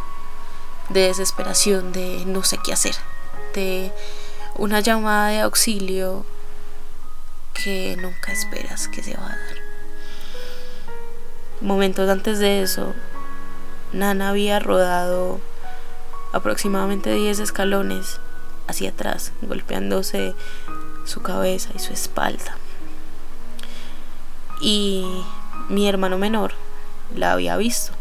[0.93, 2.95] de desesperación, de no sé qué hacer,
[3.53, 3.91] de
[4.55, 6.25] una llamada de auxilio
[7.53, 9.57] que nunca esperas que se va a dar.
[11.61, 12.93] Momentos antes de eso,
[13.93, 15.39] Nana había rodado
[16.33, 18.19] aproximadamente 10 escalones
[18.67, 20.33] hacia atrás, golpeándose
[21.05, 22.57] su cabeza y su espalda.
[24.59, 25.05] Y
[25.69, 26.53] mi hermano menor
[27.15, 27.93] la había visto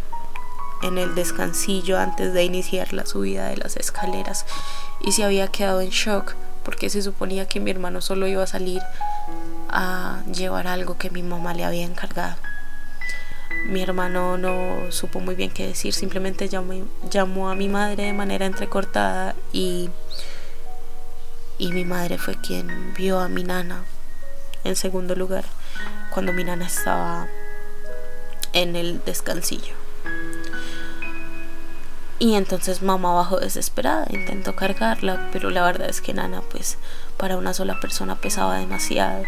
[0.83, 4.47] en el descansillo antes de iniciar la subida de las escaleras
[5.01, 8.47] y se había quedado en shock porque se suponía que mi hermano solo iba a
[8.47, 8.83] salir
[9.69, 12.37] a llevar algo que mi mamá le había encargado.
[13.67, 18.47] Mi hermano no supo muy bien qué decir, simplemente llamó, a mi madre de manera
[18.47, 19.91] entrecortada y,
[21.59, 23.85] y mi madre fue quien vio a mi nana
[24.65, 25.45] en segundo lugar
[26.13, 27.27] cuando mi nana estaba
[28.53, 29.80] en el descansillo.
[32.21, 36.77] Y entonces mamá bajó desesperada, intentó cargarla, pero la verdad es que Nana pues
[37.17, 39.25] para una sola persona pesaba demasiado.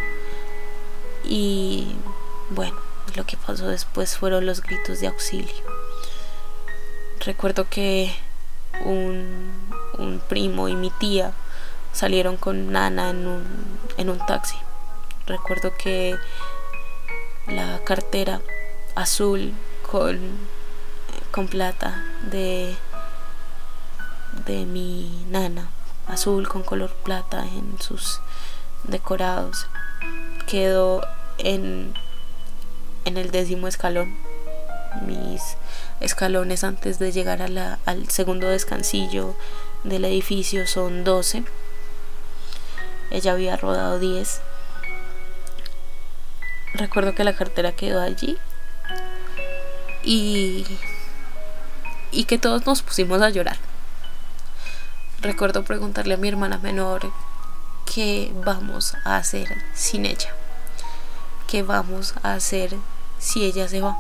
[1.25, 1.89] Y
[2.51, 2.77] bueno,
[3.17, 5.55] lo que pasó después fueron los gritos de auxilio.
[7.25, 8.15] Recuerdo que
[8.85, 9.51] un,
[10.29, 11.33] primo y mi tía
[11.95, 13.45] salieron con Nana en un,
[13.97, 14.57] en un taxi.
[15.27, 16.19] Recuerdo que
[17.47, 18.43] la cartera
[18.95, 19.55] azul
[19.91, 20.19] con,
[21.33, 22.77] con plata de,
[24.47, 25.69] de mi nana,
[26.07, 28.21] azul con color plata en sus
[28.85, 29.67] decorados,
[30.47, 31.05] quedó
[31.39, 31.95] en
[33.05, 34.15] en el décimo escalón.
[35.07, 35.57] Mis
[36.01, 39.35] escalones antes de llegar a la, al segundo descansillo
[39.85, 41.45] del edificio son 12.
[43.11, 44.41] Ella había rodado 10.
[46.75, 48.39] Recuerdo que la cartera quedó allí
[50.05, 50.67] y,
[52.13, 53.57] y que todos nos pusimos a llorar.
[55.21, 57.11] Recuerdo preguntarle a mi hermana menor
[57.93, 60.35] qué vamos a hacer sin ella,
[61.49, 62.77] qué vamos a hacer
[63.19, 63.97] si ella se va,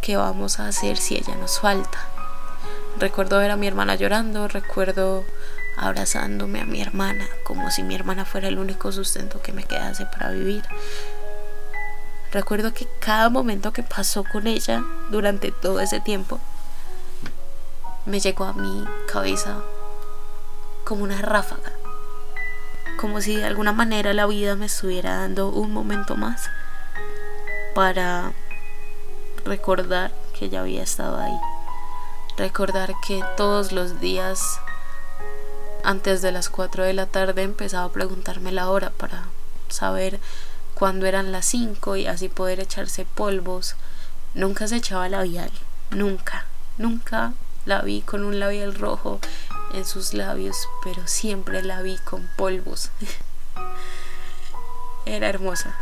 [0.00, 1.98] qué vamos a hacer si ella nos falta.
[2.98, 5.24] Recuerdo ver a mi hermana llorando, recuerdo
[5.78, 10.04] abrazándome a mi hermana como si mi hermana fuera el único sustento que me quedase
[10.04, 10.62] para vivir.
[12.32, 16.38] Recuerdo que cada momento que pasó con ella durante todo ese tiempo
[18.10, 19.62] me llegó a mi cabeza
[20.84, 21.72] como una ráfaga,
[23.00, 26.50] como si de alguna manera la vida me estuviera dando un momento más
[27.74, 28.32] para
[29.44, 31.38] recordar que ella había estado ahí,
[32.36, 34.58] recordar que todos los días
[35.84, 39.26] antes de las 4 de la tarde empezaba a preguntarme la hora para
[39.68, 40.18] saber
[40.74, 43.76] cuando eran las 5 y así poder echarse polvos.
[44.34, 45.50] Nunca se echaba labial,
[45.90, 46.44] nunca,
[46.76, 47.34] nunca
[47.70, 49.20] la vi con un labial rojo
[49.74, 52.90] en sus labios, pero siempre la vi con polvos.
[55.06, 55.76] Era hermosa.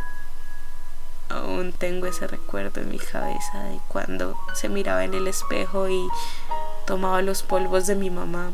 [1.29, 6.07] Aún tengo ese recuerdo en mi cabeza de cuando se miraba en el espejo y
[6.85, 8.51] tomaba los polvos de mi mamá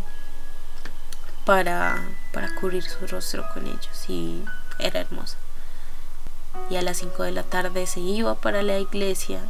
[1.44, 4.46] para, para cubrir su rostro con ellos y
[4.80, 5.38] era hermosa
[6.70, 9.42] y a las 5 de la tarde se iba para la iglesia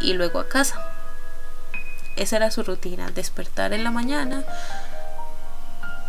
[0.00, 0.95] y luego a casa.
[2.16, 4.44] Esa era su rutina, despertar en la mañana,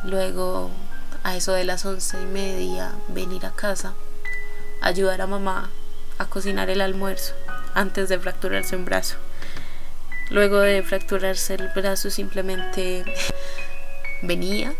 [0.03, 0.71] luego
[1.23, 3.93] a eso de las once y media venir a casa,
[4.81, 5.69] ayudar a mamá
[6.17, 7.33] a cocinar el almuerzo
[7.73, 9.17] antes de fracturarse un brazo.
[10.29, 13.05] Luego de fracturarse el brazo simplemente
[14.21, 14.73] venía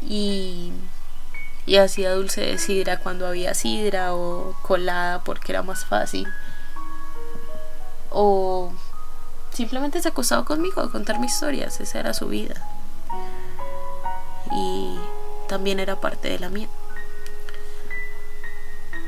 [0.00, 0.72] y
[1.68, 6.26] y hacía dulce de sidra cuando había sidra o colada porque era más fácil.
[8.08, 8.72] O
[9.58, 12.54] simplemente se acostaba conmigo a contar mis historias, esa era su vida.
[14.52, 14.96] Y
[15.48, 16.68] también era parte de la mía.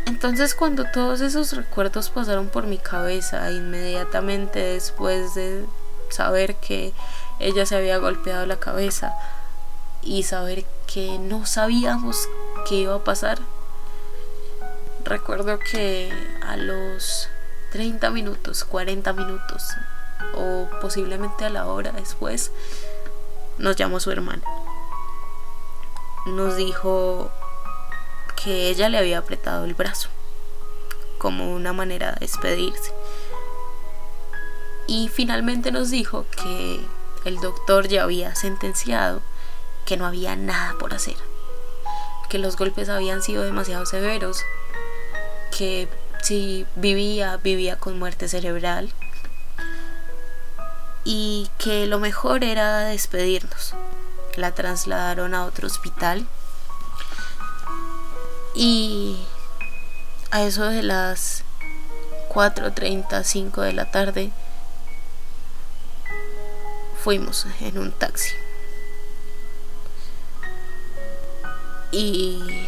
[0.06, 5.66] Entonces cuando todos esos recuerdos pasaron por mi cabeza, inmediatamente después de
[6.08, 6.92] saber que
[7.38, 9.14] ella se había golpeado la cabeza
[10.02, 12.28] y saber que no sabíamos
[12.68, 13.38] qué iba a pasar.
[15.04, 16.12] Recuerdo que
[16.44, 17.28] a los
[17.70, 19.62] 30 minutos, 40 minutos
[20.34, 22.52] o posiblemente a la hora después
[23.58, 24.42] nos llamó su hermana.
[26.26, 27.30] Nos dijo
[28.42, 30.08] que ella le había apretado el brazo
[31.18, 32.92] como una manera de despedirse.
[34.86, 36.80] Y finalmente nos dijo que
[37.24, 39.20] el doctor ya había sentenciado
[39.84, 41.16] que no había nada por hacer
[42.30, 44.44] que los golpes habían sido demasiado severos,
[45.56, 45.88] que
[46.22, 48.90] si vivía, vivía con muerte cerebral
[51.04, 53.74] y que lo mejor era despedirnos.
[54.36, 56.26] La trasladaron a otro hospital
[58.54, 59.18] y
[60.30, 61.44] a eso de las
[62.32, 64.30] 4.30, 5 de la tarde
[67.02, 68.34] fuimos en un taxi.
[71.92, 72.66] y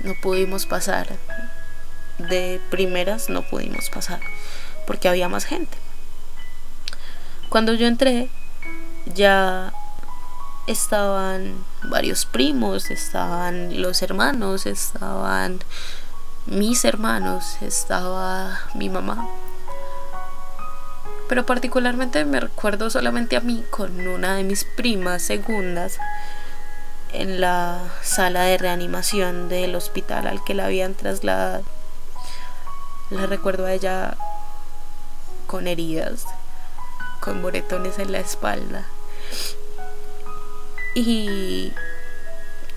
[0.00, 1.08] no pudimos pasar.
[2.18, 4.20] De primeras no pudimos pasar
[4.86, 5.76] porque había más gente.
[7.48, 8.28] Cuando yo entré
[9.06, 9.72] ya
[10.66, 15.60] estaban varios primos, estaban los hermanos, estaban
[16.46, 19.28] mis hermanos, estaba mi mamá.
[21.28, 25.98] Pero particularmente me recuerdo solamente a mí con una de mis primas segundas
[27.12, 31.64] en la sala de reanimación del hospital al que la habían trasladado.
[33.10, 34.16] La recuerdo a ella
[35.46, 36.26] con heridas,
[37.24, 38.86] con moretones en la espalda.
[40.94, 41.72] Y,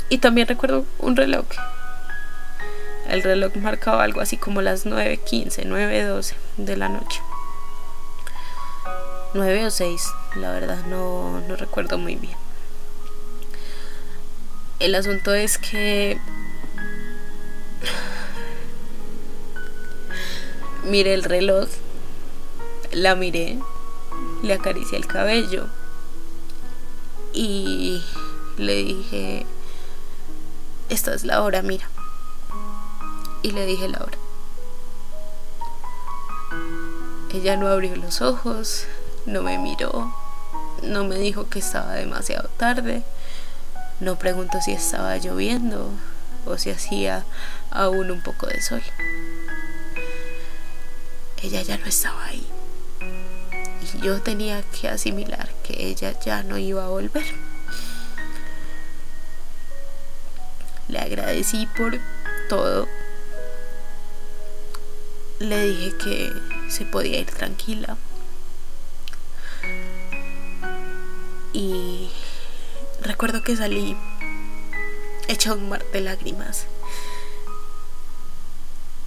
[0.07, 1.45] y también recuerdo un reloj.
[3.09, 7.21] El reloj marcaba algo así como las 9.15, 9.12 de la noche.
[9.33, 12.37] 9 o 6, la verdad no, no recuerdo muy bien.
[14.79, 16.19] El asunto es que...
[20.85, 21.67] Miré el reloj,
[22.93, 23.59] la miré,
[24.43, 25.67] le acaricié el cabello
[27.33, 28.03] y
[28.57, 29.45] le dije,
[30.89, 31.87] esta es la hora, mira.
[33.43, 34.17] Y le dije la hora.
[37.33, 38.85] Ella no abrió los ojos,
[39.25, 40.13] no me miró,
[40.81, 43.03] No me dijo que estaba demasiado tarde.
[43.99, 45.89] No preguntó si estaba lloviendo
[46.45, 47.25] o si hacía
[47.71, 48.81] aún un poco de sol.
[51.43, 52.45] Ella ya no estaba ahí.
[53.95, 57.25] Yo tenía que asimilar que ella ya no iba a volver.
[60.87, 61.97] Le agradecí por
[62.49, 62.87] todo.
[65.39, 66.33] Le dije que
[66.69, 67.97] se podía ir tranquila.
[71.53, 72.09] Y
[73.01, 73.97] recuerdo que salí
[75.27, 76.65] hecha un mar de lágrimas.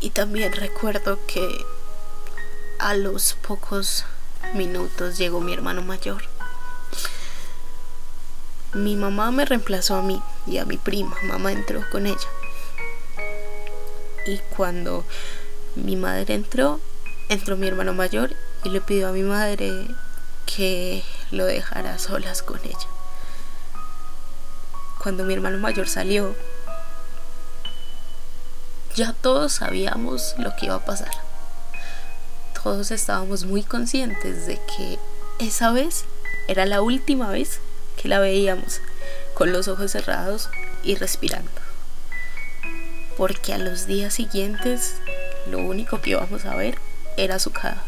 [0.01, 1.65] Y también recuerdo que
[2.79, 4.05] a los pocos
[4.55, 6.23] minutos llegó mi hermano mayor.
[8.73, 11.17] Mi mamá me reemplazó a mí y a mi prima.
[11.25, 12.29] Mamá entró con ella.
[14.27, 15.05] Y cuando
[15.75, 16.81] mi madre entró,
[17.29, 18.35] entró mi hermano mayor
[18.65, 19.89] y le pidió a mi madre
[20.47, 22.89] que lo dejara solas con ella.
[25.03, 26.35] Cuando mi hermano mayor salió,
[28.95, 31.30] ya todos sabíamos lo que iba a pasar.
[32.63, 34.99] Todos estábamos muy conscientes de que
[35.39, 36.05] esa vez
[36.47, 37.59] era la última vez
[37.97, 38.83] que la veíamos
[39.33, 40.51] con los ojos cerrados
[40.83, 41.51] y respirando.
[43.17, 44.97] Porque a los días siguientes
[45.47, 46.77] lo único que íbamos a ver
[47.17, 47.81] era su cadáver.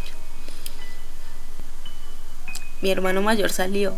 [2.81, 3.95] Mi hermano mayor salió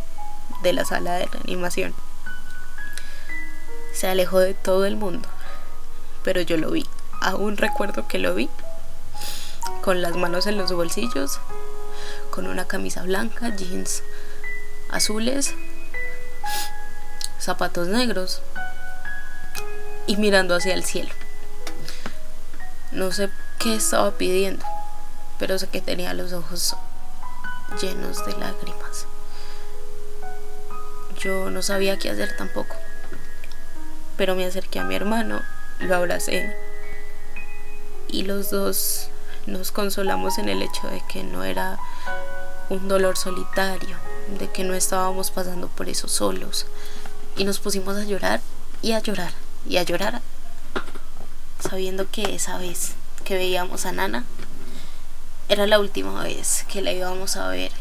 [0.64, 1.94] de la sala de reanimación.
[3.92, 5.28] Se alejó de todo el mundo,
[6.24, 6.84] pero yo lo vi.
[7.20, 8.50] Aún recuerdo que lo vi
[9.84, 11.38] con las manos en los bolsillos,
[12.30, 14.02] con una camisa blanca, jeans
[14.90, 15.52] azules,
[17.38, 18.40] zapatos negros
[20.06, 21.10] y mirando hacia el cielo.
[22.92, 23.28] No sé
[23.58, 24.64] qué estaba pidiendo,
[25.38, 26.74] pero sé que tenía los ojos
[27.78, 29.04] llenos de lágrimas.
[31.18, 32.74] Yo no sabía qué hacer tampoco,
[34.16, 35.42] pero me acerqué a mi hermano,
[35.80, 36.56] lo abracé
[38.08, 39.10] y los dos
[39.46, 41.78] nos consolamos en el hecho de que no era
[42.70, 43.96] un dolor solitario,
[44.38, 46.66] de que no estábamos pasando por eso solos.
[47.36, 48.40] Y nos pusimos a llorar
[48.82, 49.32] y a llorar
[49.68, 50.20] y a llorar,
[51.60, 52.92] sabiendo que esa vez
[53.24, 54.24] que veíamos a Nana
[55.48, 57.72] era la última vez que la íbamos a ver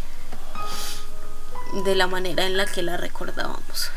[1.86, 3.90] de la manera en la que la recordábamos.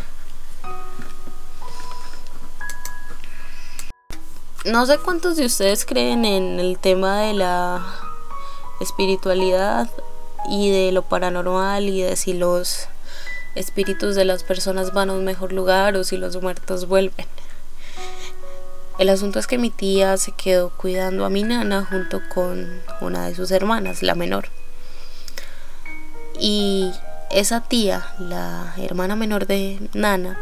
[4.66, 7.86] No sé cuántos de ustedes creen en el tema de la
[8.80, 9.88] espiritualidad
[10.50, 12.88] y de lo paranormal y de si los
[13.54, 17.26] espíritus de las personas van a un mejor lugar o si los muertos vuelven.
[18.98, 23.28] El asunto es que mi tía se quedó cuidando a mi nana junto con una
[23.28, 24.48] de sus hermanas, la menor.
[26.40, 26.90] Y
[27.30, 30.40] esa tía, la hermana menor de Nana,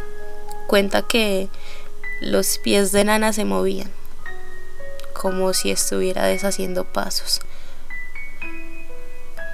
[0.67, 1.51] cuenta que
[2.23, 3.91] los pies de Nana se movían
[5.25, 7.41] como si estuviera deshaciendo pasos.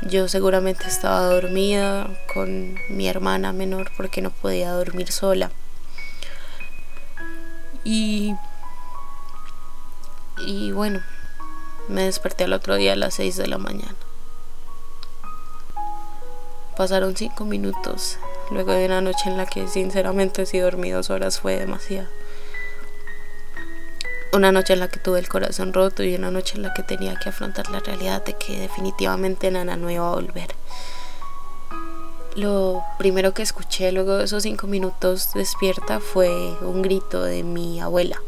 [0.03, 5.53] Yo seguramente estaba dormida con mi hermana menor porque no podía dormir sola.
[7.85, 8.35] Y
[10.45, 11.05] y bueno,
[11.87, 13.95] me desperté al otro día a las 6 de la mañana.
[16.77, 18.19] Pasaron 5 minutos
[18.51, 22.09] luego de una noche en la que sinceramente si dormí dos horas fue demasiado.
[24.33, 26.85] Una noche en la que tuve el corazón roto y una noche en la que
[26.85, 30.55] tenía que afrontar la realidad de que definitivamente Nana no iba a volver.
[32.37, 37.81] Lo primero que escuché luego de esos cinco minutos despierta fue un grito de mi
[37.81, 38.23] abuela.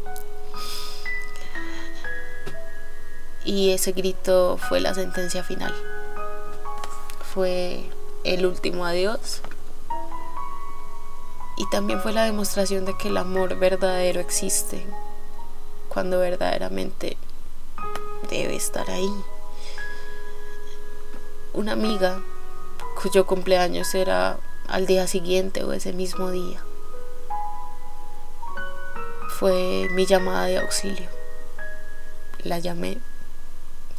[3.45, 5.73] Y ese grito fue la sentencia final.
[7.33, 7.89] Fue
[8.25, 9.41] el último adiós.
[11.55, 14.85] Y también fue la demostración de que el amor verdadero existe
[15.93, 17.17] cuando verdaderamente
[18.29, 19.13] debe estar ahí.
[21.53, 22.19] Una amiga
[22.99, 24.37] cuyo cumpleaños era
[24.67, 26.63] al día siguiente o ese mismo día
[29.29, 31.09] fue mi llamada de auxilio.
[32.43, 32.97] La llamé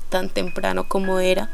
[0.09, 1.49] tan temprano como era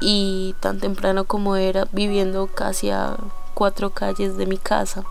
[0.00, 3.16] y tan temprano como era viviendo casi a
[3.54, 5.04] cuatro calles de mi casa.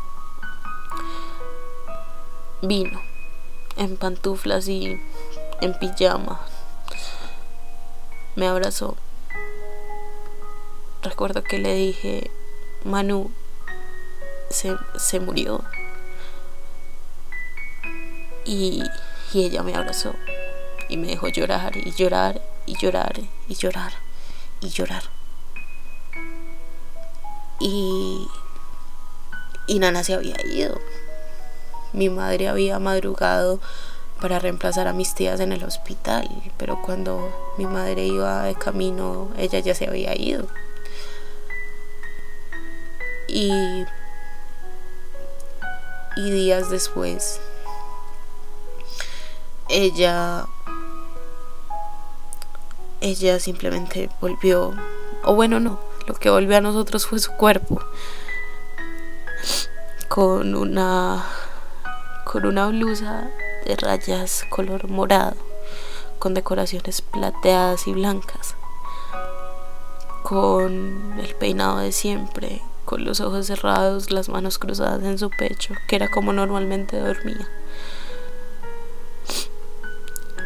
[2.61, 3.12] Vino
[3.77, 4.99] en pantuflas y
[5.61, 6.39] en pijama.
[8.35, 8.97] Me abrazó.
[11.01, 12.31] Recuerdo que le dije,
[12.83, 13.31] Manu
[14.49, 15.63] se, se murió.
[18.45, 18.83] Y,
[19.33, 20.13] y ella me abrazó
[20.89, 23.93] y me dejó llorar y llorar y llorar y llorar
[24.61, 25.03] y llorar.
[27.59, 28.27] Y,
[29.67, 30.79] y Nana se había ido.
[31.93, 33.59] Mi madre había madrugado
[34.23, 39.29] para reemplazar a mis tías en el hospital, pero cuando mi madre iba de camino,
[39.37, 40.47] ella ya se había ido.
[43.27, 43.51] Y,
[46.15, 47.41] y días después,
[49.69, 50.45] ella,
[53.01, 54.73] ella simplemente volvió,
[55.25, 57.81] o bueno, no, lo que volvió a nosotros fue su cuerpo,
[60.07, 61.25] con una,
[62.33, 63.29] con una blusa
[63.63, 65.35] de rayas color morado,
[66.17, 68.55] con decoraciones plateadas y blancas,
[70.23, 75.75] con el peinado de siempre, con los ojos cerrados, las manos cruzadas en su pecho,
[75.87, 77.47] que era como normalmente dormía.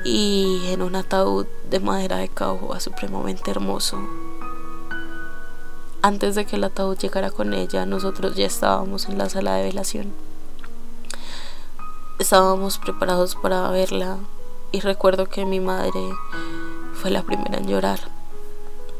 [0.03, 3.97] Y en un ataúd de madera de caoba supremamente hermoso.
[6.01, 9.63] Antes de que el ataúd llegara con ella, nosotros ya estábamos en la sala de
[9.63, 10.26] velación.
[12.19, 14.17] Estábamos preparados para verla
[14.71, 16.01] y recuerdo que mi madre
[16.93, 18.17] fue la primera en llorar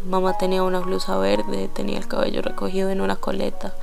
[0.07, 3.74] Mamá tenía una blusa verde, tenía el cabello recogido en una coleta.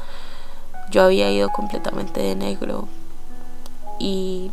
[0.91, 2.89] Yo había ido completamente de negro
[3.99, 4.51] y,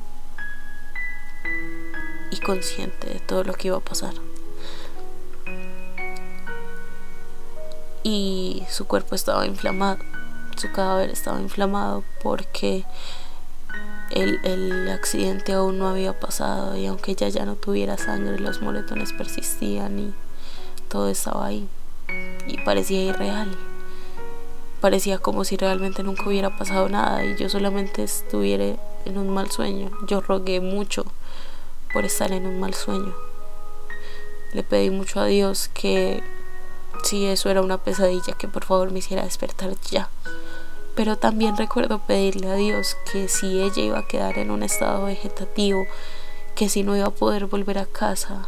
[2.30, 4.14] y consciente de todo lo que iba a pasar.
[8.04, 10.00] Y su cuerpo estaba inflamado,
[10.58, 12.84] su cadáver estaba inflamado porque
[14.14, 18.62] el, el, accidente aún no había pasado y aunque ella ya no tuviera sangre, los
[18.62, 20.14] moretones persistían y
[20.90, 21.68] todo estaba ahí
[22.48, 23.56] y parecía irreal.
[24.80, 29.52] Parecía como si realmente nunca hubiera pasado nada y yo solamente estuviera en un mal
[29.52, 29.92] sueño.
[30.08, 31.06] Yo rogué mucho
[31.94, 33.14] por estar en un mal sueño.
[34.54, 36.24] Le pedí mucho a Dios que
[37.04, 40.10] si eso era una pesadilla, que por favor me hiciera despertar ya.
[40.96, 45.06] Pero también recuerdo pedirle a Dios que si ella iba a quedar en un estado
[45.06, 45.86] vegetativo,
[46.56, 48.48] que si no iba a poder volver a casa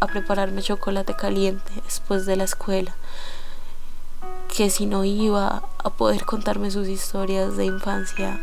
[0.00, 2.94] a prepararme chocolate caliente después de la escuela,
[4.54, 8.40] que si no iba a poder contarme sus historias de infancia,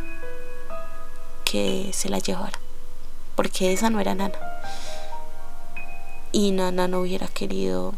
[1.45, 2.59] que se la llevara,
[3.35, 4.39] porque esa no era Nana.
[6.31, 7.93] Y Nana no hubiera querido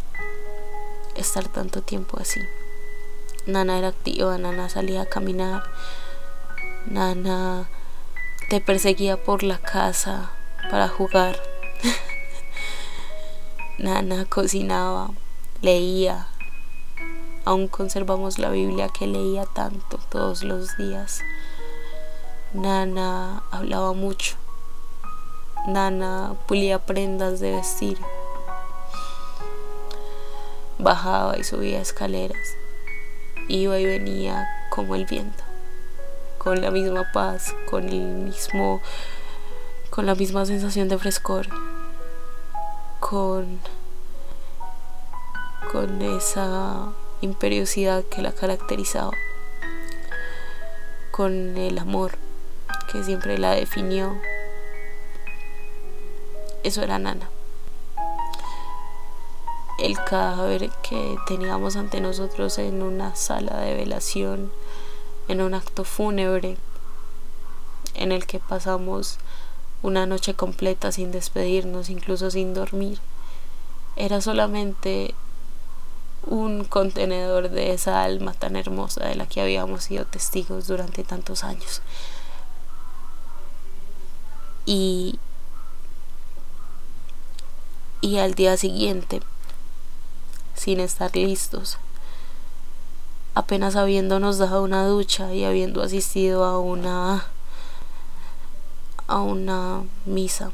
[1.16, 2.40] estar tanto tiempo así.
[3.46, 5.64] Nana era activa, Nana salía a caminar,
[6.86, 7.68] Nana
[8.50, 10.32] te perseguía por la casa
[10.72, 11.38] para jugar.
[13.78, 15.12] Nana cocinaba,
[15.62, 16.28] leía.
[17.44, 21.20] Aún conservamos la Biblia que leía tanto todos los días.
[22.54, 24.38] Nana hablaba mucho.
[25.68, 27.98] Nana pulía prendas de vestir.
[30.80, 32.63] Bajaba y subía escaleras.
[33.48, 35.44] Iba y venía como el viento.
[36.38, 38.82] Con la misma paz, con el mismo
[39.90, 41.48] con la misma sensación de frescor
[43.10, 43.60] con,
[45.72, 49.12] con esa imperiosidad que la caracterizaba,
[51.12, 52.14] con el amor
[52.92, 54.16] que siempre la definió.
[56.64, 57.30] Eso era Nana.
[59.84, 64.50] El cadáver que teníamos ante nosotros en una sala de velación,
[65.28, 66.56] en un acto fúnebre,
[67.94, 69.18] en el que pasamos
[69.82, 73.00] una noche completa sin despedirnos, incluso sin dormir.
[73.98, 75.16] Era solamente
[76.26, 81.44] un contenedor de esa alma tan hermosa de la que habíamos sido testigos durante tantos
[81.44, 81.82] años.
[84.66, 85.20] Y,
[88.00, 89.20] y al día siguiente,
[90.56, 91.78] sin estar listos,
[93.36, 97.26] apenas habiéndonos dado una ducha y habiendo asistido a una
[99.08, 100.52] a una misa,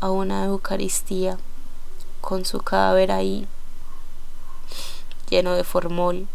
[0.00, 1.38] a una Eucaristía,
[2.20, 3.46] con su cadáver ahí,
[5.28, 6.26] lleno de formol,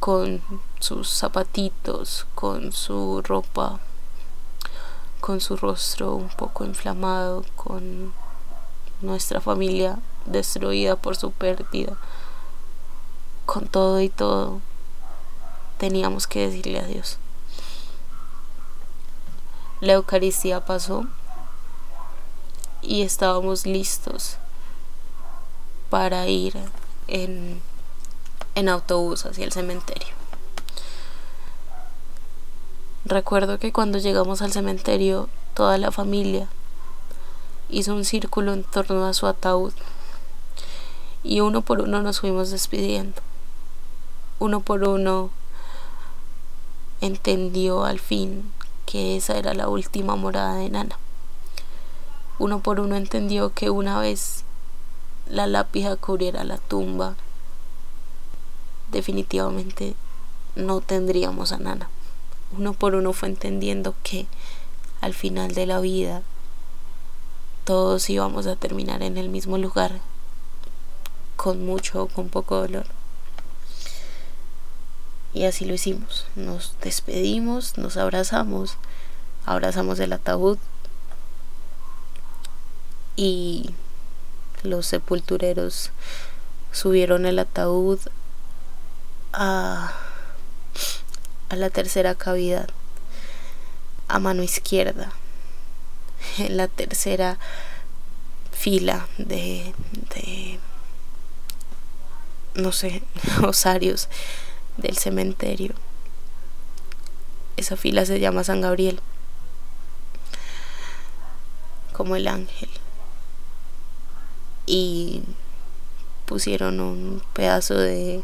[0.00, 0.42] con
[0.80, 3.78] sus zapatitos, con su ropa,
[5.20, 8.14] con su rostro un poco inflamado, con
[9.00, 11.96] nuestra familia destruida por su pérdida,
[13.46, 14.60] con todo y todo,
[15.78, 17.18] teníamos que decirle adiós.
[19.80, 21.06] La Eucaristía pasó
[22.82, 24.36] y estábamos listos
[25.90, 26.56] para ir
[27.06, 27.60] en,
[28.54, 30.18] en autobús hacia el cementerio.
[33.04, 36.48] Recuerdo que cuando llegamos al cementerio, toda la familia
[37.68, 39.72] hizo un círculo en torno a su ataúd
[41.22, 43.20] y uno por uno nos fuimos despidiendo.
[44.38, 45.30] uno por uno
[47.00, 48.50] entendió al fin
[48.86, 50.98] que esa era la última morada de Nana.
[52.38, 54.44] Uno por uno entendió que una vez
[55.28, 57.14] la lápida cubriera la tumba,
[58.90, 59.94] definitivamente
[60.56, 61.90] no tendríamos a Nana.
[62.56, 64.26] Uno por uno fue entendiendo que
[65.00, 66.22] al final de la vida
[67.68, 70.00] todos íbamos a terminar en el mismo lugar,
[71.36, 72.86] con mucho o con poco dolor.
[75.34, 76.24] Y así lo hicimos.
[76.34, 78.78] Nos despedimos, nos abrazamos,
[79.44, 80.56] abrazamos el ataúd
[83.16, 83.74] y
[84.62, 85.90] los sepultureros
[86.72, 87.98] subieron el ataúd
[89.34, 89.92] a,
[91.50, 92.70] a la tercera cavidad,
[94.08, 95.12] a mano izquierda,
[96.38, 97.38] en la tercera
[98.52, 99.72] fila de,
[100.14, 100.58] de
[102.54, 103.02] no sé,
[103.42, 104.08] osarios
[104.76, 105.74] del cementerio.
[107.56, 109.00] Esa fila se llama San Gabriel,
[111.92, 112.68] como el ángel.
[114.66, 115.22] Y
[116.26, 118.22] pusieron un pedazo de,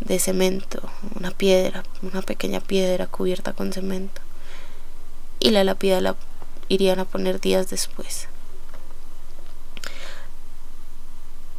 [0.00, 0.82] de cemento,
[1.14, 4.20] una piedra, una pequeña piedra cubierta con cemento.
[5.40, 6.16] Y la lápida la
[6.70, 8.28] irían a poner días después.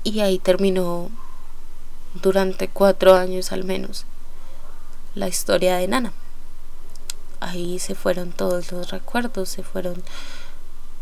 [0.04, 1.12] Y ahí terminó
[2.16, 4.06] durante cuatro años al menos
[5.14, 6.14] la historia de Nana.
[7.42, 10.02] Ahí se fueron todos los recuerdos, se fueron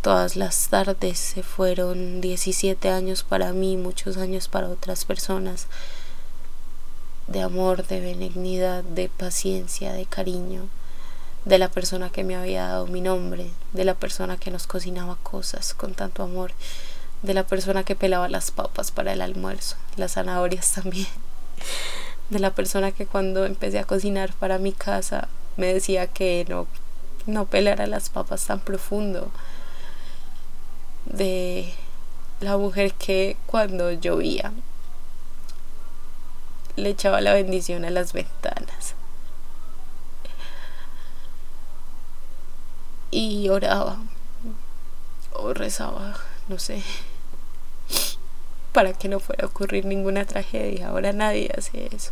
[0.01, 5.67] todas las tardes, se fueron 17 años para mí, muchos años para otras personas,
[7.27, 10.67] de amor, de benignidad, de paciencia, de cariño,
[11.45, 15.17] de la persona que me había dado mi nombre, de la persona que nos cocinaba
[15.23, 16.51] cosas con tanto amor
[17.21, 21.07] de la persona que pelaba las papas para el almuerzo, las zanahorias también,
[22.29, 25.27] de la persona que cuando empecé a cocinar para mi casa
[25.57, 26.67] me decía que no,
[27.25, 29.31] no pelara las papas tan profundo,
[31.05, 31.73] de
[32.39, 34.53] la mujer que cuando llovía
[36.75, 38.95] le echaba la bendición a las ventanas.
[43.11, 43.97] Y oraba
[45.33, 46.83] o rezaba, no sé
[48.71, 50.89] para que no fuera a ocurrir ninguna tragedia.
[50.89, 52.11] Ahora nadie hace eso.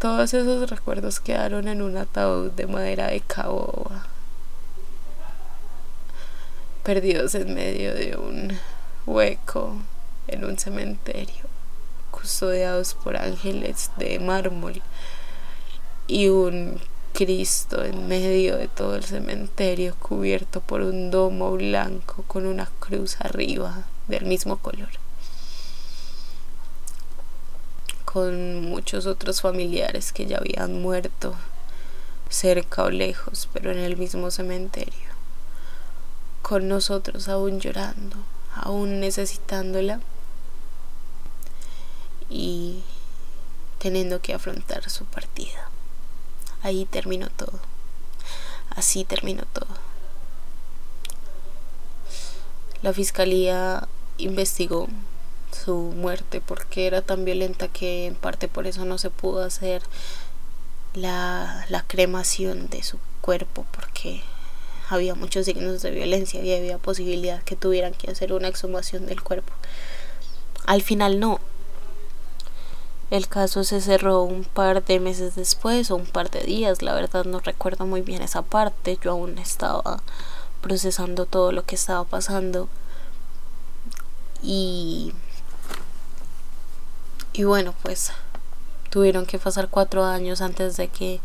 [0.00, 4.06] Todos esos recuerdos quedaron en un ataúd de madera de caoba,
[6.82, 8.58] perdidos en medio de un
[9.06, 9.76] hueco
[10.28, 11.44] en un cementerio,
[12.10, 14.82] custodiados por ángeles de mármol
[16.06, 16.80] y un
[17.14, 23.18] Cristo en medio de todo el cementerio cubierto por un domo blanco con una cruz
[23.20, 24.88] arriba del mismo color.
[28.04, 31.36] Con muchos otros familiares que ya habían muerto
[32.30, 35.14] cerca o lejos, pero en el mismo cementerio.
[36.42, 38.16] Con nosotros aún llorando,
[38.56, 40.00] aún necesitándola
[42.28, 42.82] y
[43.78, 45.70] teniendo que afrontar su partida.
[46.64, 47.60] Ahí terminó todo.
[48.70, 49.68] Así terminó todo.
[52.82, 53.86] La fiscalía
[54.16, 54.88] investigó
[55.52, 59.82] su muerte porque era tan violenta que en parte por eso no se pudo hacer
[60.94, 64.22] la, la cremación de su cuerpo porque
[64.88, 69.22] había muchos signos de violencia y había posibilidad que tuvieran que hacer una exhumación del
[69.22, 69.52] cuerpo.
[70.64, 71.40] Al final no.
[73.14, 76.94] El caso se cerró un par de meses después o un par de días, la
[76.94, 80.02] verdad no recuerdo muy bien esa parte, yo aún estaba
[80.60, 82.68] procesando todo lo que estaba pasando.
[84.42, 85.14] Y,
[87.34, 88.10] y bueno, pues
[88.90, 91.20] tuvieron que pasar cuatro años antes de que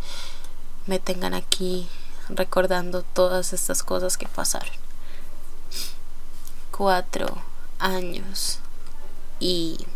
[0.85, 1.89] me tengan aquí
[2.29, 4.75] recordando todas estas cosas que pasaron.
[6.69, 7.35] Cuatro
[7.79, 8.59] años
[9.39, 9.87] y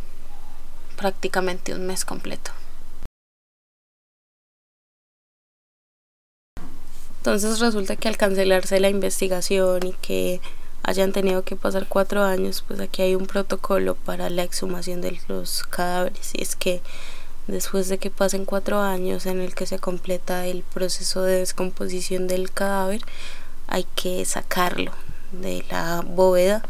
[0.95, 2.51] prácticamente un mes completo.
[7.17, 10.41] Entonces resulta que al cancelarse la investigación y que
[10.83, 15.17] hayan tenido que pasar cuatro años, pues aquí hay un protocolo para la exhumación de
[15.29, 16.31] los cadáveres.
[16.33, 16.81] Y es que
[17.47, 22.27] después de que pasen cuatro años en el que se completa el proceso de descomposición
[22.27, 23.01] del cadáver,
[23.67, 24.91] hay que sacarlo
[25.31, 26.63] de la bóveda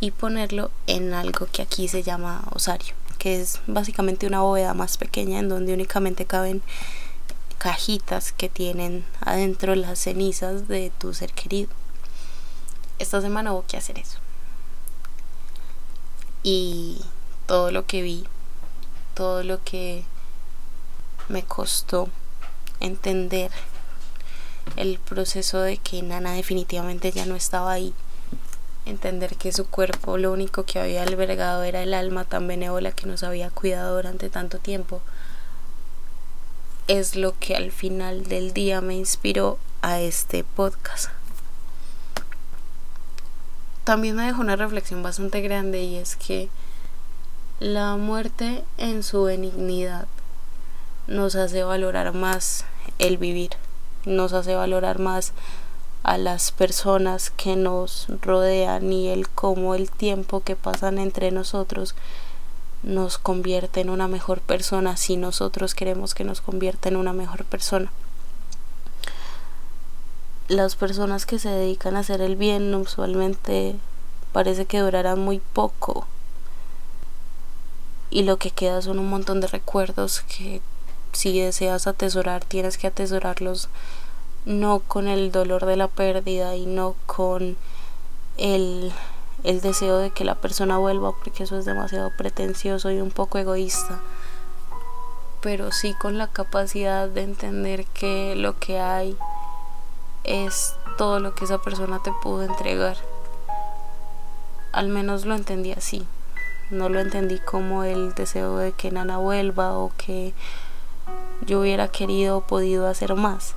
[0.00, 2.94] y ponerlo en algo que aquí se llama osario,
[3.24, 6.60] que es básicamente una bóveda más pequeña en donde únicamente caben
[7.56, 11.70] cajitas que tienen adentro las cenizas de tu ser querido.
[12.98, 14.18] Esta semana hubo que hacer eso.
[16.42, 17.00] Y
[17.46, 18.26] todo lo que vi
[19.14, 20.04] todo lo que
[21.30, 22.10] me costó
[22.80, 23.50] entender
[24.76, 27.94] el proceso de que Nana definitivamente ya no estaba ahí.
[28.86, 33.06] Entender que su cuerpo lo único que había albergado era el alma tan benévola que
[33.06, 35.00] nos había cuidado durante tanto tiempo.
[36.86, 41.10] Es lo que al final del día me inspiró a este podcast.
[43.84, 46.48] También me dejó una reflexión bastante grande y es que
[47.60, 50.06] la muerte en su benignidad
[51.06, 52.64] nos hace valorar más
[52.98, 53.50] el vivir,
[54.04, 55.32] nos hace valorar más
[56.04, 61.94] a las personas que nos rodean y el cómo el tiempo que pasan entre nosotros
[62.82, 67.46] nos convierte en una mejor persona si nosotros queremos que nos convierta en una mejor
[67.46, 67.90] persona.
[70.48, 73.74] Las personas que se dedican a hacer el bien usualmente
[74.34, 76.06] parece que durarán muy poco
[78.10, 80.60] y lo que queda son un montón de recuerdos que
[81.14, 83.70] si deseas atesorar tienes que atesorarlos
[84.44, 87.56] no con el dolor de la pérdida y no con
[88.36, 88.92] el,
[89.42, 93.38] el deseo de que la persona vuelva porque eso es demasiado pretencioso y un poco
[93.38, 94.00] egoísta
[95.40, 99.16] pero sí con la capacidad de entender que lo que hay
[100.24, 102.96] es todo lo que esa persona te pudo entregar.
[104.72, 106.06] Al menos lo entendí así
[106.70, 110.32] no lo entendí como el deseo de que Nana vuelva o que
[111.46, 113.54] yo hubiera querido o podido hacer más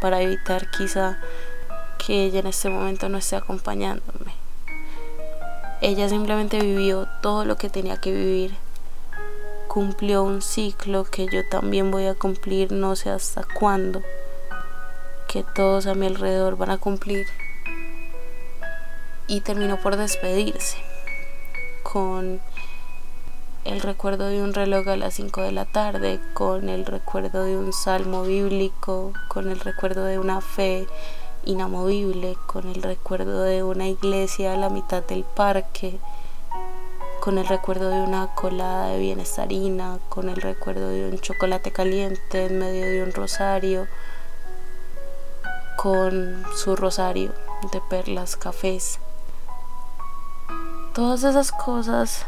[0.00, 1.18] para evitar quizá
[1.98, 4.34] que ella en este momento no esté acompañándome.
[5.80, 8.54] Ella simplemente vivió todo lo que tenía que vivir.
[9.68, 14.02] Cumplió un ciclo que yo también voy a cumplir no sé hasta cuándo.
[15.28, 17.26] Que todos a mi alrededor van a cumplir.
[19.26, 20.78] Y terminó por despedirse
[21.82, 22.40] con
[23.66, 27.56] el recuerdo de un reloj a las 5 de la tarde, con el recuerdo de
[27.56, 30.86] un salmo bíblico, con el recuerdo de una fe
[31.44, 35.98] inamovible, con el recuerdo de una iglesia a la mitad del parque,
[37.20, 42.46] con el recuerdo de una colada de bienestarina, con el recuerdo de un chocolate caliente
[42.46, 43.88] en medio de un rosario,
[45.76, 47.32] con su rosario
[47.72, 49.00] de perlas cafés.
[50.94, 52.24] Todas esas cosas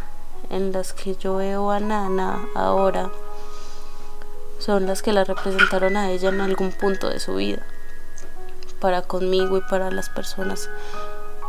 [0.50, 3.10] en las que yo veo a Nana ahora
[4.58, 7.64] son las que la representaron a ella en algún punto de su vida,
[8.80, 10.68] para conmigo y para las personas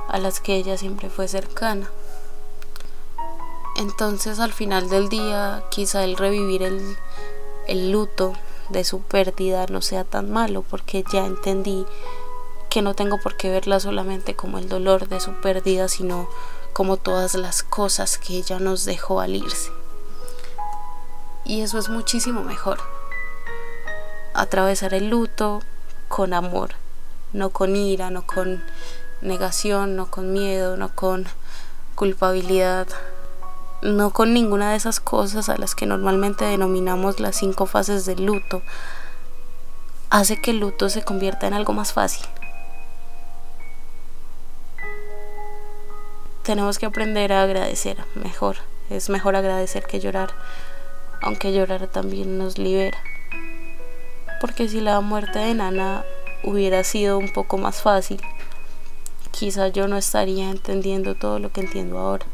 [0.08, 1.90] a las que ella siempre fue cercana.
[3.78, 6.98] Entonces al final del día quizá el revivir el,
[7.68, 8.34] el luto
[8.70, 11.86] de su pérdida no sea tan malo porque ya entendí
[12.70, 16.30] que no tengo por qué verla solamente como el dolor de su pérdida, sino
[16.74, 19.72] como todas las cosas que ella nos dejó al irse.
[21.46, 22.80] Y eso es muchísimo mejor.
[24.34, 25.62] Atravesar el luto
[26.08, 26.72] con amor,
[27.34, 28.64] no con ira, no con
[29.22, 31.28] negación, no con miedo, no con
[31.96, 32.88] culpabilidad,
[33.82, 38.26] no con ninguna de esas cosas a las que normalmente denominamos las cinco fases del
[38.26, 38.62] luto,
[40.10, 42.26] hace que el luto se convierta en algo más fácil,
[46.50, 48.56] tenemos que aprender a agradecer mejor.
[48.90, 50.32] Es mejor agradecer que llorar,
[51.22, 52.98] aunque llorar también nos libera.
[54.42, 56.04] Porque si la muerte de Nana
[56.44, 58.20] hubiera sido un poco más fácil,
[59.30, 62.26] quizá yo no estaría entendiendo todo lo que entiendo ahora.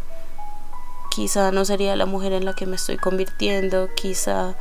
[1.13, 4.55] Quizá no sería la mujer en la que me estoy convirtiendo, quizá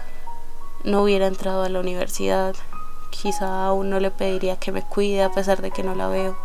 [0.82, 2.57] no hubiera entrado a la universidad,
[3.11, 6.36] quizá aún no le pediría que me cuide a pesar de que no la veo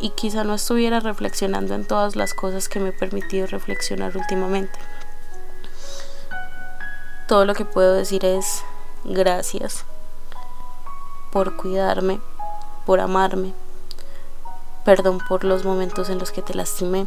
[0.00, 4.78] y quizá no estuviera reflexionando en todas las cosas que me he permitido reflexionar últimamente.
[7.28, 8.64] Todo lo que puedo decir es
[9.04, 9.84] gracias
[11.30, 12.20] por cuidarme,
[12.86, 13.52] por amarme,
[14.84, 17.06] perdón por los momentos en los que te lastimé,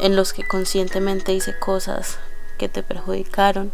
[0.00, 2.18] en los que conscientemente hice cosas
[2.58, 3.70] que te perjudicaron.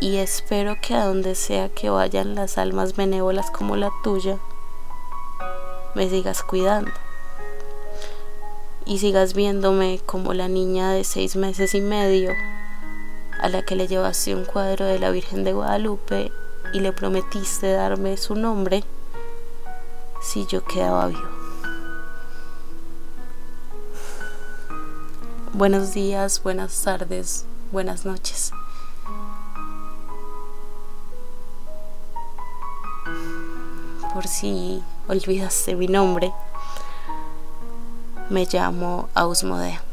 [0.00, 4.38] Y espero que a donde sea que vayan las almas benévolas como la tuya,
[5.98, 6.92] me sigas cuidando
[8.86, 12.30] y sigas viéndome como la niña de seis meses y medio
[13.40, 16.30] a la que le llevaste un cuadro de la Virgen de Guadalupe
[16.72, 18.84] y le prometiste darme su nombre
[20.22, 21.28] si yo quedaba vivo.
[25.52, 28.52] Buenos días, buenas tardes, buenas noches.
[34.14, 36.32] Por si olvidaste mi nombre,
[38.30, 39.87] me llamo Ausmodea.